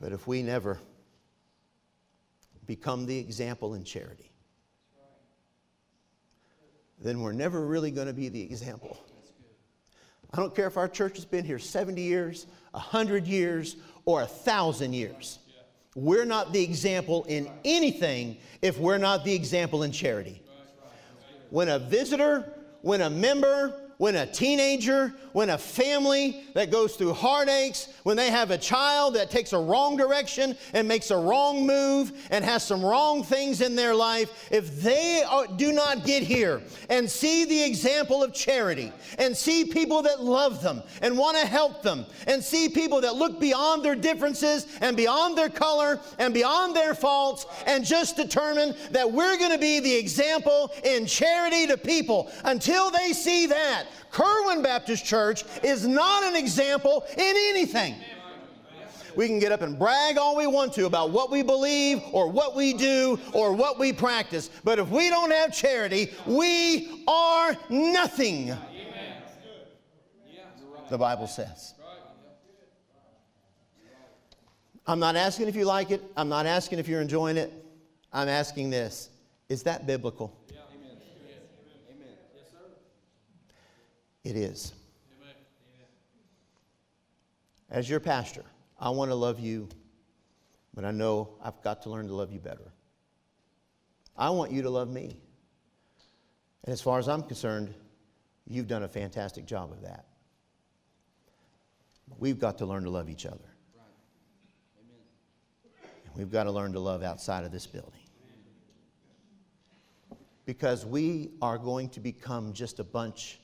But 0.01 0.11
if 0.11 0.27
we 0.27 0.43
never 0.43 0.79
become 2.65 3.05
the 3.05 3.17
example 3.17 3.73
in 3.73 3.85
charity, 3.85 4.28
then 7.01 7.21
we're 7.21 7.33
never 7.33 7.65
really 7.65 7.91
going 7.91 8.07
to 8.07 8.13
be 8.13 8.29
the 8.29 8.41
example. 8.41 8.97
I 10.33 10.37
don't 10.37 10.55
care 10.55 10.67
if 10.67 10.77
our 10.77 10.87
church 10.87 11.15
has 11.15 11.25
been 11.25 11.43
here 11.43 11.59
70 11.59 12.01
years, 12.01 12.45
100 12.71 13.25
years, 13.25 13.77
or 14.05 14.19
1,000 14.19 14.93
years. 14.93 15.39
We're 15.95 16.25
not 16.25 16.53
the 16.53 16.63
example 16.63 17.25
in 17.25 17.49
anything 17.65 18.37
if 18.61 18.77
we're 18.77 18.99
not 18.99 19.25
the 19.25 19.33
example 19.33 19.83
in 19.83 19.91
charity. 19.91 20.41
When 21.49 21.69
a 21.69 21.79
visitor, 21.79 22.53
when 22.81 23.01
a 23.01 23.09
member, 23.09 23.88
when 23.99 24.15
a 24.15 24.25
teenager, 24.25 25.13
when 25.33 25.49
a 25.49 25.57
family 25.57 26.45
that 26.53 26.71
goes 26.71 26.95
through 26.95 27.11
heartaches, 27.11 27.89
when 28.03 28.15
they 28.15 28.31
have 28.31 28.49
a 28.49 28.57
child 28.57 29.13
that 29.13 29.29
takes 29.29 29.51
a 29.51 29.59
wrong 29.59 29.97
direction 29.97 30.55
and 30.73 30.87
makes 30.87 31.11
a 31.11 31.17
wrong 31.17 31.67
move 31.67 32.13
and 32.31 32.45
has 32.45 32.63
some 32.63 32.83
wrong 32.83 33.21
things 33.23 33.59
in 33.59 33.75
their 33.75 33.93
life, 33.93 34.47
if 34.51 34.81
they 34.81 35.21
are, 35.29 35.47
do 35.47 35.73
not 35.73 36.05
get 36.05 36.23
here 36.23 36.61
and 36.89 37.09
see 37.09 37.43
the 37.43 37.61
example 37.61 38.23
of 38.23 38.33
charity 38.33 38.93
and 39.17 39.35
see 39.35 39.65
people 39.65 40.01
that 40.01 40.23
love 40.23 40.63
them 40.63 40.81
and 41.01 41.17
want 41.17 41.37
to 41.37 41.45
help 41.45 41.83
them 41.83 42.05
and 42.25 42.41
see 42.41 42.69
people 42.69 43.01
that 43.01 43.15
look 43.15 43.37
beyond 43.37 43.83
their 43.83 43.95
differences 43.95 44.65
and 44.79 44.95
beyond 44.95 45.37
their 45.37 45.49
color 45.49 45.99
and 46.19 46.33
beyond 46.33 46.73
their 46.73 46.93
faults 46.93 47.45
and 47.67 47.83
just 47.83 48.15
determine 48.15 48.73
that 48.91 49.11
we're 49.11 49.37
going 49.37 49.51
to 49.51 49.57
be 49.57 49.81
the 49.81 49.93
example 49.93 50.71
in 50.85 51.05
charity 51.05 51.67
to 51.67 51.75
people 51.75 52.31
until 52.45 52.89
they 52.91 53.11
see 53.11 53.45
that 53.45 53.87
Kerwin 54.11 54.61
Baptist 54.61 55.05
Church 55.05 55.43
is 55.63 55.85
not 55.85 56.23
an 56.23 56.35
example 56.35 57.05
in 57.13 57.35
anything. 57.49 57.95
We 59.15 59.27
can 59.27 59.39
get 59.39 59.51
up 59.51 59.61
and 59.61 59.77
brag 59.77 60.17
all 60.17 60.37
we 60.37 60.47
want 60.47 60.73
to 60.73 60.85
about 60.85 61.11
what 61.11 61.31
we 61.31 61.41
believe 61.41 62.01
or 62.11 62.29
what 62.29 62.55
we 62.55 62.73
do 62.73 63.19
or 63.33 63.53
what 63.53 63.79
we 63.79 63.91
practice, 63.91 64.49
but 64.63 64.79
if 64.79 64.89
we 64.89 65.09
don't 65.09 65.31
have 65.31 65.53
charity, 65.53 66.13
we 66.25 67.03
are 67.07 67.57
nothing. 67.69 68.55
The 70.89 70.97
Bible 70.97 71.27
says. 71.27 71.73
I'm 74.87 74.99
not 74.99 75.15
asking 75.15 75.47
if 75.47 75.55
you 75.55 75.65
like 75.65 75.91
it. 75.91 76.01
I'm 76.17 76.29
not 76.29 76.47
asking 76.47 76.79
if 76.79 76.87
you're 76.87 77.01
enjoying 77.01 77.37
it. 77.37 77.53
I'm 78.11 78.27
asking 78.27 78.69
this 78.69 79.09
Is 79.49 79.63
that 79.63 79.85
biblical? 79.85 80.38
It 84.23 84.35
is. 84.35 84.73
As 87.69 87.89
your 87.89 87.99
pastor, 87.99 88.43
I 88.79 88.89
want 88.89 89.11
to 89.11 89.15
love 89.15 89.39
you, 89.39 89.69
but 90.73 90.83
I 90.85 90.91
know 90.91 91.29
I've 91.43 91.61
got 91.61 91.83
to 91.83 91.89
learn 91.89 92.07
to 92.07 92.13
love 92.13 92.31
you 92.31 92.39
better. 92.39 92.73
I 94.17 94.29
want 94.31 94.51
you 94.51 94.61
to 94.63 94.69
love 94.69 94.89
me. 94.89 95.17
And 96.63 96.73
as 96.73 96.81
far 96.81 96.99
as 96.99 97.07
I'm 97.07 97.23
concerned, 97.23 97.73
you've 98.47 98.67
done 98.67 98.83
a 98.83 98.87
fantastic 98.87 99.45
job 99.45 99.71
of 99.71 99.81
that. 99.81 100.05
We've 102.17 102.39
got 102.39 102.57
to 102.57 102.65
learn 102.65 102.83
to 102.83 102.89
love 102.89 103.09
each 103.09 103.25
other. 103.25 103.37
And 106.05 106.15
we've 106.15 106.31
got 106.31 106.45
to 106.45 106.51
learn 106.51 106.73
to 106.73 106.79
love 106.79 107.03
outside 107.03 107.45
of 107.45 107.51
this 107.51 107.67
building. 107.67 108.01
Because 110.45 110.85
we 110.85 111.29
are 111.41 111.59
going 111.59 111.89
to 111.89 111.99
become 111.99 112.51
just 112.51 112.79
a 112.79 112.83
bunch 112.83 113.39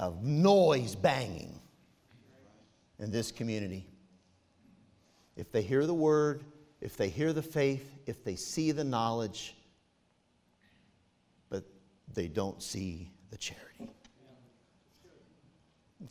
of 0.00 0.24
noise 0.24 0.94
banging 0.94 1.60
in 2.98 3.10
this 3.10 3.30
community. 3.30 3.86
If 5.36 5.52
they 5.52 5.60
hear 5.60 5.86
the 5.86 5.94
word, 5.94 6.42
if 6.80 6.96
they 6.96 7.10
hear 7.10 7.34
the 7.34 7.42
faith, 7.42 7.98
if 8.06 8.24
they 8.24 8.34
see 8.34 8.72
the 8.72 8.82
knowledge, 8.82 9.54
but 11.50 11.64
they 12.14 12.28
don't 12.28 12.62
see 12.62 13.12
the 13.30 13.36
charity. 13.36 13.90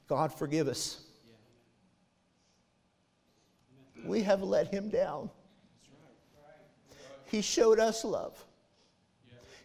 God 0.08 0.32
forgive 0.32 0.68
us. 0.68 1.02
We 4.06 4.22
have 4.22 4.44
let 4.44 4.68
him 4.68 4.90
down. 4.90 5.32
He 7.26 7.42
showed 7.42 7.80
us 7.80 8.06
love. 8.06 8.46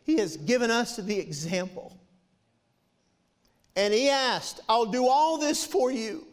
He 0.02 0.16
has 0.16 0.38
given 0.38 0.70
us 0.70 0.96
the 0.96 1.18
example. 1.18 1.98
And 3.76 3.92
he 3.92 4.08
asked, 4.08 4.60
I'll 4.68 4.86
do 4.86 5.08
all 5.08 5.38
this 5.38 5.64
for 5.64 5.90
you. 5.90 6.26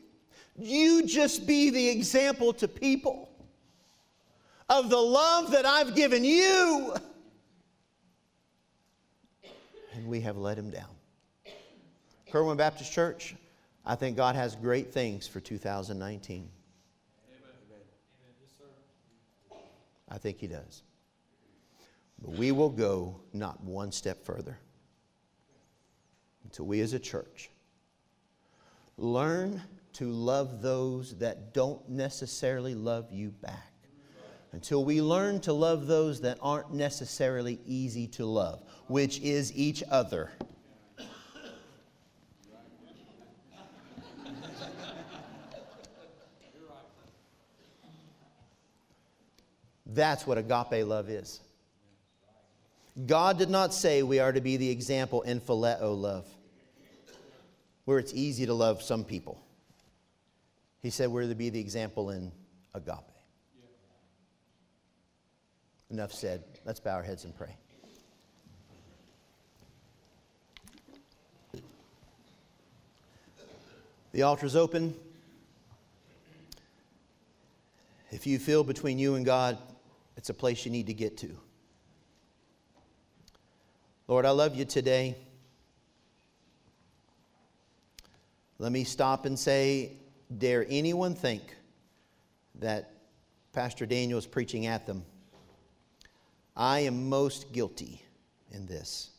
You 0.58 1.06
just 1.06 1.48
be 1.48 1.70
the 1.70 1.90
example 1.90 2.54
to 2.54 2.68
people 2.68 3.30
of 4.70 4.90
the 4.90 4.98
love 4.98 5.52
that 5.52 5.66
I've 5.66 5.96
given 5.96 6.24
you. 6.24 6.96
And 9.94 10.08
we 10.08 10.22
have 10.22 10.38
let 10.38 10.58
him 10.58 10.70
down. 10.70 10.90
Kerwin 12.32 12.58
Baptist 12.58 12.94
Church, 12.94 13.36
I 13.86 13.96
think 13.96 14.16
God 14.16 14.36
has 14.36 14.56
great 14.56 14.94
things 14.94 15.28
for 15.28 15.40
2019. 15.40 16.48
I 20.12 20.18
think 20.18 20.40
He 20.40 20.48
does. 20.48 20.84
But 22.22 22.32
we 22.32 22.52
will 22.52 22.70
go 22.70 23.22
not 23.34 23.64
one 23.64 23.92
step 23.92 24.24
further 24.24 24.58
until 26.52 26.66
we 26.66 26.82
as 26.82 26.92
a 26.92 27.00
church 27.00 27.50
learn 28.98 29.62
to 29.94 30.12
love 30.12 30.62
those 30.62 31.18
that 31.20 31.54
don't 31.54 31.88
necessarily 31.88 32.76
love 32.76 33.08
you 33.10 33.30
back, 33.30 33.72
until 34.52 34.84
we 34.84 35.02
learn 35.02 35.40
to 35.40 35.54
love 35.54 35.88
those 35.88 36.20
that 36.20 36.38
aren't 36.42 36.74
necessarily 36.74 37.58
easy 37.66 38.06
to 38.06 38.26
love, 38.26 38.62
which 38.88 39.22
is 39.22 39.56
each 39.56 39.82
other. 39.90 40.30
That's 49.86 50.28
what 50.28 50.38
agape 50.38 50.86
love 50.86 51.10
is. 51.10 51.40
God 53.06 53.38
did 53.38 53.50
not 53.50 53.74
say 53.74 54.04
we 54.04 54.20
are 54.20 54.34
to 54.34 54.42
be 54.42 54.58
the 54.58 54.70
example 54.70 55.22
in 55.22 55.40
phileo 55.40 55.98
love 55.98 56.28
where 57.86 58.00
it's 58.00 58.14
easy 58.14 58.46
to 58.46 58.54
love 58.54 58.82
some 58.82 59.04
people. 59.04 59.42
He 60.82 60.90
said 60.90 61.10
we're 61.10 61.28
to 61.28 61.36
be 61.36 61.50
the 61.50 61.60
example 61.60 62.10
in 62.10 62.32
agape. 62.74 62.98
Enough 65.90 66.14
said. 66.14 66.44
Let's 66.66 66.80
bow 66.80 66.96
our 66.96 67.04
heads 67.04 67.26
and 67.26 67.36
pray. 67.36 67.56
The 74.14 74.24
altar 74.24 74.46
is 74.46 74.56
open. 74.56 74.94
If 78.12 78.28
you 78.28 78.40
feel 78.40 78.64
between 78.64 79.00
you 79.00 79.16
and 79.16 79.26
God, 79.26 79.58
it's 80.18 80.30
a 80.30 80.34
place 80.34 80.66
you 80.66 80.72
need 80.72 80.88
to 80.88 80.94
get 80.94 81.18
to. 81.20 81.38
Lord, 84.08 84.26
I 84.26 84.32
love 84.32 84.56
you 84.56 84.66
today. 84.66 85.16
Let 88.62 88.72
me 88.72 88.84
stop 88.84 89.26
and 89.26 89.40
say, 89.40 89.94
dare 90.38 90.68
anyone 90.70 91.16
think 91.16 91.42
that 92.60 92.94
Pastor 93.54 93.88
Daniel 93.88 94.20
is 94.20 94.28
preaching 94.28 94.68
at 94.68 94.86
them? 94.86 95.04
I 96.56 96.82
am 96.82 97.10
most 97.10 97.52
guilty 97.54 98.04
in 98.52 98.68
this. 98.68 99.10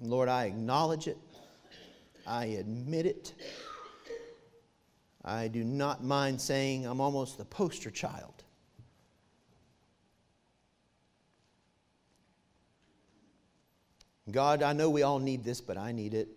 Lord, 0.00 0.28
I 0.28 0.44
acknowledge 0.44 1.08
it. 1.08 1.18
I 2.24 2.44
admit 2.44 3.06
it. 3.06 3.34
I 5.24 5.48
do 5.48 5.64
not 5.64 6.04
mind 6.04 6.40
saying 6.40 6.86
I'm 6.86 7.00
almost 7.00 7.36
the 7.36 7.44
poster 7.44 7.90
child. 7.90 8.44
God, 14.32 14.62
I 14.62 14.72
know 14.72 14.90
we 14.90 15.02
all 15.02 15.18
need 15.18 15.44
this, 15.44 15.60
but 15.60 15.76
I 15.76 15.92
need 15.92 16.14
it. 16.14 16.28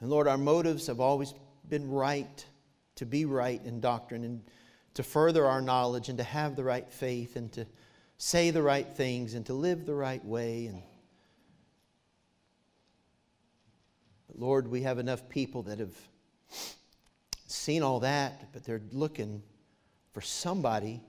And 0.00 0.10
Lord, 0.10 0.26
our 0.26 0.38
motives 0.38 0.86
have 0.88 1.00
always 1.00 1.34
been 1.68 1.90
right, 1.90 2.44
to 2.96 3.06
be 3.06 3.24
right 3.24 3.60
in 3.64 3.80
doctrine 3.80 4.24
and 4.24 4.42
to 4.94 5.02
further 5.02 5.46
our 5.46 5.62
knowledge 5.62 6.08
and 6.08 6.18
to 6.18 6.24
have 6.24 6.56
the 6.56 6.64
right 6.64 6.90
faith 6.90 7.36
and 7.36 7.52
to 7.52 7.66
say 8.18 8.50
the 8.50 8.62
right 8.62 8.86
things 8.86 9.34
and 9.34 9.46
to 9.46 9.54
live 9.54 9.86
the 9.86 9.94
right 9.94 10.24
way. 10.24 10.66
And 10.66 10.82
but 14.28 14.38
Lord, 14.38 14.68
we 14.68 14.82
have 14.82 14.98
enough 14.98 15.28
people 15.28 15.62
that 15.64 15.78
have 15.78 15.96
seen 17.46 17.82
all 17.82 18.00
that, 18.00 18.52
but 18.52 18.64
they're 18.64 18.82
looking 18.92 19.42
for 20.12 20.20
somebody 20.20 21.00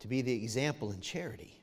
to 0.00 0.08
be 0.08 0.22
the 0.22 0.32
example 0.32 0.92
in 0.92 1.00
charity. 1.00 1.61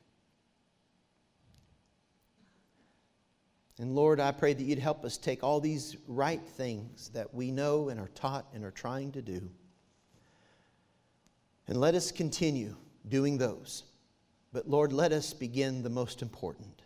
And 3.80 3.96
Lord, 3.96 4.20
I 4.20 4.32
pray 4.32 4.54
that 4.54 4.64
you'd 4.64 4.78
help 4.78 5.06
us 5.06 5.18
take 5.18 5.44
all 5.44 5.60
these 5.60 5.96
right 6.08 6.42
things 6.42 7.10
that 7.14 7.34
we 7.34 7.50
know 7.50 7.90
and 7.90 8.00
are 8.00 8.10
taught 8.10 8.46
and 8.54 8.64
are 8.64 8.72
trying 8.72 9.14
to 9.14 9.22
do 9.22 9.50
and 11.70 11.80
let 11.80 11.94
us 11.94 12.12
continue 12.12 12.76
doing 13.08 13.38
those. 13.38 13.84
But 14.52 14.68
Lord, 14.68 14.92
let 14.92 15.12
us 15.12 15.34
begin 15.34 15.84
the 15.84 15.90
most 15.90 16.24
important, 16.24 16.82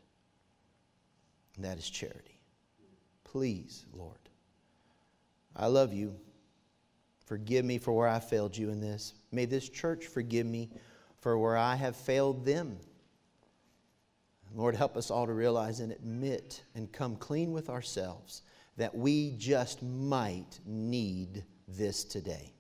and 1.56 1.64
that 1.64 1.78
is 1.78 1.90
charity. 1.90 2.42
Please, 3.24 3.86
Lord. 3.94 4.18
I 5.56 5.68
love 5.68 5.94
you. 5.94 6.16
Forgive 7.26 7.64
me 7.64 7.78
for 7.78 7.94
where 7.94 8.10
I 8.10 8.20
failed 8.20 8.58
you 8.58 8.70
in 8.70 8.82
this. 8.82 9.14
May 9.32 9.46
this 9.46 9.70
church 9.70 10.08
forgive 10.08 10.46
me 10.46 10.70
for 11.18 11.38
where 11.38 11.56
I 11.56 11.76
have 11.76 11.96
failed 11.96 12.44
them. 12.44 12.78
Lord, 14.56 14.76
help 14.76 14.96
us 14.98 15.10
all 15.10 15.26
to 15.26 15.34
realize 15.34 15.80
and 15.80 15.92
admit 15.92 16.64
and 16.76 16.92
come 16.92 17.16
clean 17.16 17.52
with 17.52 17.70
ourselves 17.70 18.44
that 18.78 18.96
we 18.96 19.36
just 19.38 19.82
might 19.82 20.60
need 20.66 21.44
this 21.68 22.04
today. 22.04 22.54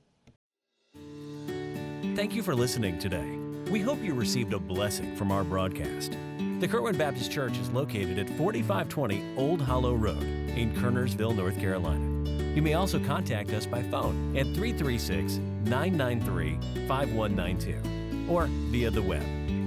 Thank 2.16 2.34
you 2.34 2.44
for 2.44 2.56
listening 2.56 3.00
today. 3.00 3.38
We 3.72 3.80
hope 3.80 4.00
you 4.00 4.14
received 4.14 4.54
a 4.54 4.60
blessing 4.60 5.16
from 5.16 5.32
our 5.32 5.44
broadcast. 5.44 6.18
The 6.60 6.68
Kerwin 6.68 6.98
Baptist 6.98 7.32
Church 7.32 7.58
is 7.58 7.70
located 7.72 8.20
at 8.20 8.28
4520 8.38 9.36
Old 9.38 9.62
Hollow 9.62 9.96
Road 9.96 10.24
in 10.24 10.74
Kernersville, 10.74 11.36
North 11.36 11.60
Carolina. 11.60 12.06
You 12.56 12.62
may 12.62 12.76
also 12.76 13.00
contact 13.00 13.52
us 13.52 13.66
by 13.66 13.82
phone 13.84 14.38
at 14.38 14.46
336 14.56 15.38
993 15.66 16.88
5192 16.88 18.32
or 18.32 18.46
via 18.46 18.92
the 18.92 19.02
web 19.02 19.24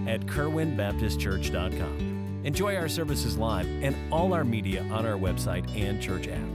at 0.08 0.20
kerwinbaptistchurch.com. 0.26 2.05
Enjoy 2.46 2.76
our 2.76 2.88
services 2.88 3.36
live 3.36 3.66
and 3.82 3.96
all 4.12 4.32
our 4.32 4.44
media 4.44 4.82
on 4.92 5.04
our 5.04 5.18
website 5.18 5.68
and 5.76 6.00
church 6.00 6.28
app. 6.28 6.48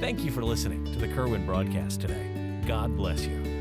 Thank 0.00 0.24
you 0.24 0.32
for 0.32 0.42
listening 0.42 0.84
to 0.86 0.98
the 0.98 1.06
Kerwin 1.06 1.46
broadcast 1.46 2.00
today. 2.00 2.60
God 2.66 2.96
bless 2.96 3.24
you. 3.24 3.55